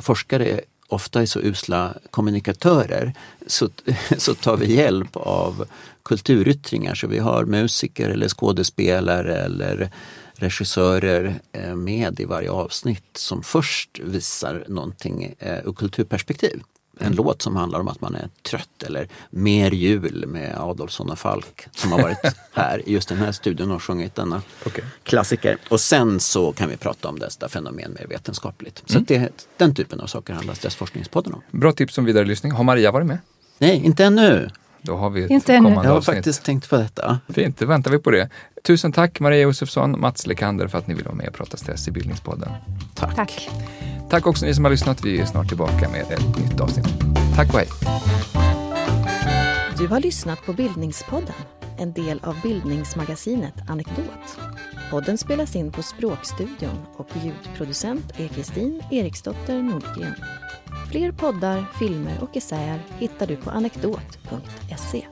[0.00, 0.60] forskare
[0.92, 3.14] ofta är så usla kommunikatörer
[3.46, 3.68] så,
[4.18, 5.64] så tar vi hjälp av
[6.02, 6.94] kulturyttringar.
[6.94, 9.90] Så vi har musiker eller skådespelare eller
[10.34, 16.62] regissörer eh, med i varje avsnitt som först visar någonting eh, ur kulturperspektiv.
[17.02, 21.18] En låt som handlar om att man är trött eller Mer jul med Adolfsson och
[21.18, 22.18] Falk som har varit
[22.52, 24.84] här i just den här studion och sjungit denna okay.
[25.02, 25.58] klassiker.
[25.68, 28.82] Och sen så kan vi prata om detta fenomen mer vetenskapligt.
[28.86, 29.04] Så mm.
[29.08, 31.42] det, den typen av saker handlar Stressforskningspodden om.
[31.50, 32.52] Bra tips om vidare lyssning.
[32.52, 33.18] Har Maria varit med?
[33.58, 34.50] Nej, inte ännu.
[34.82, 35.70] Då har vi ett Inte ännu.
[35.70, 37.18] Jag har faktiskt tänkt på detta.
[37.28, 38.28] Fint, då väntar vi på det.
[38.64, 41.88] Tusen tack Maria Josefsson, Mats Lekander för att ni vill vara med och prata stress
[41.88, 42.52] i Bildningspodden.
[42.94, 43.16] Tack.
[43.16, 43.50] tack.
[44.10, 45.04] Tack också ni som har lyssnat.
[45.04, 46.86] Vi är snart tillbaka med ett nytt avsnitt.
[47.36, 47.68] Tack och hej.
[49.78, 51.34] Du har lyssnat på Bildningspodden,
[51.78, 54.38] en del av bildningsmagasinet Anekdot.
[54.90, 60.14] Podden spelas in på Språkstudion och ljudproducent är Kristin Eriksdotter Nordgren.
[60.90, 65.06] Fler poddar, filmer och essäer hittar du på anekdot.se.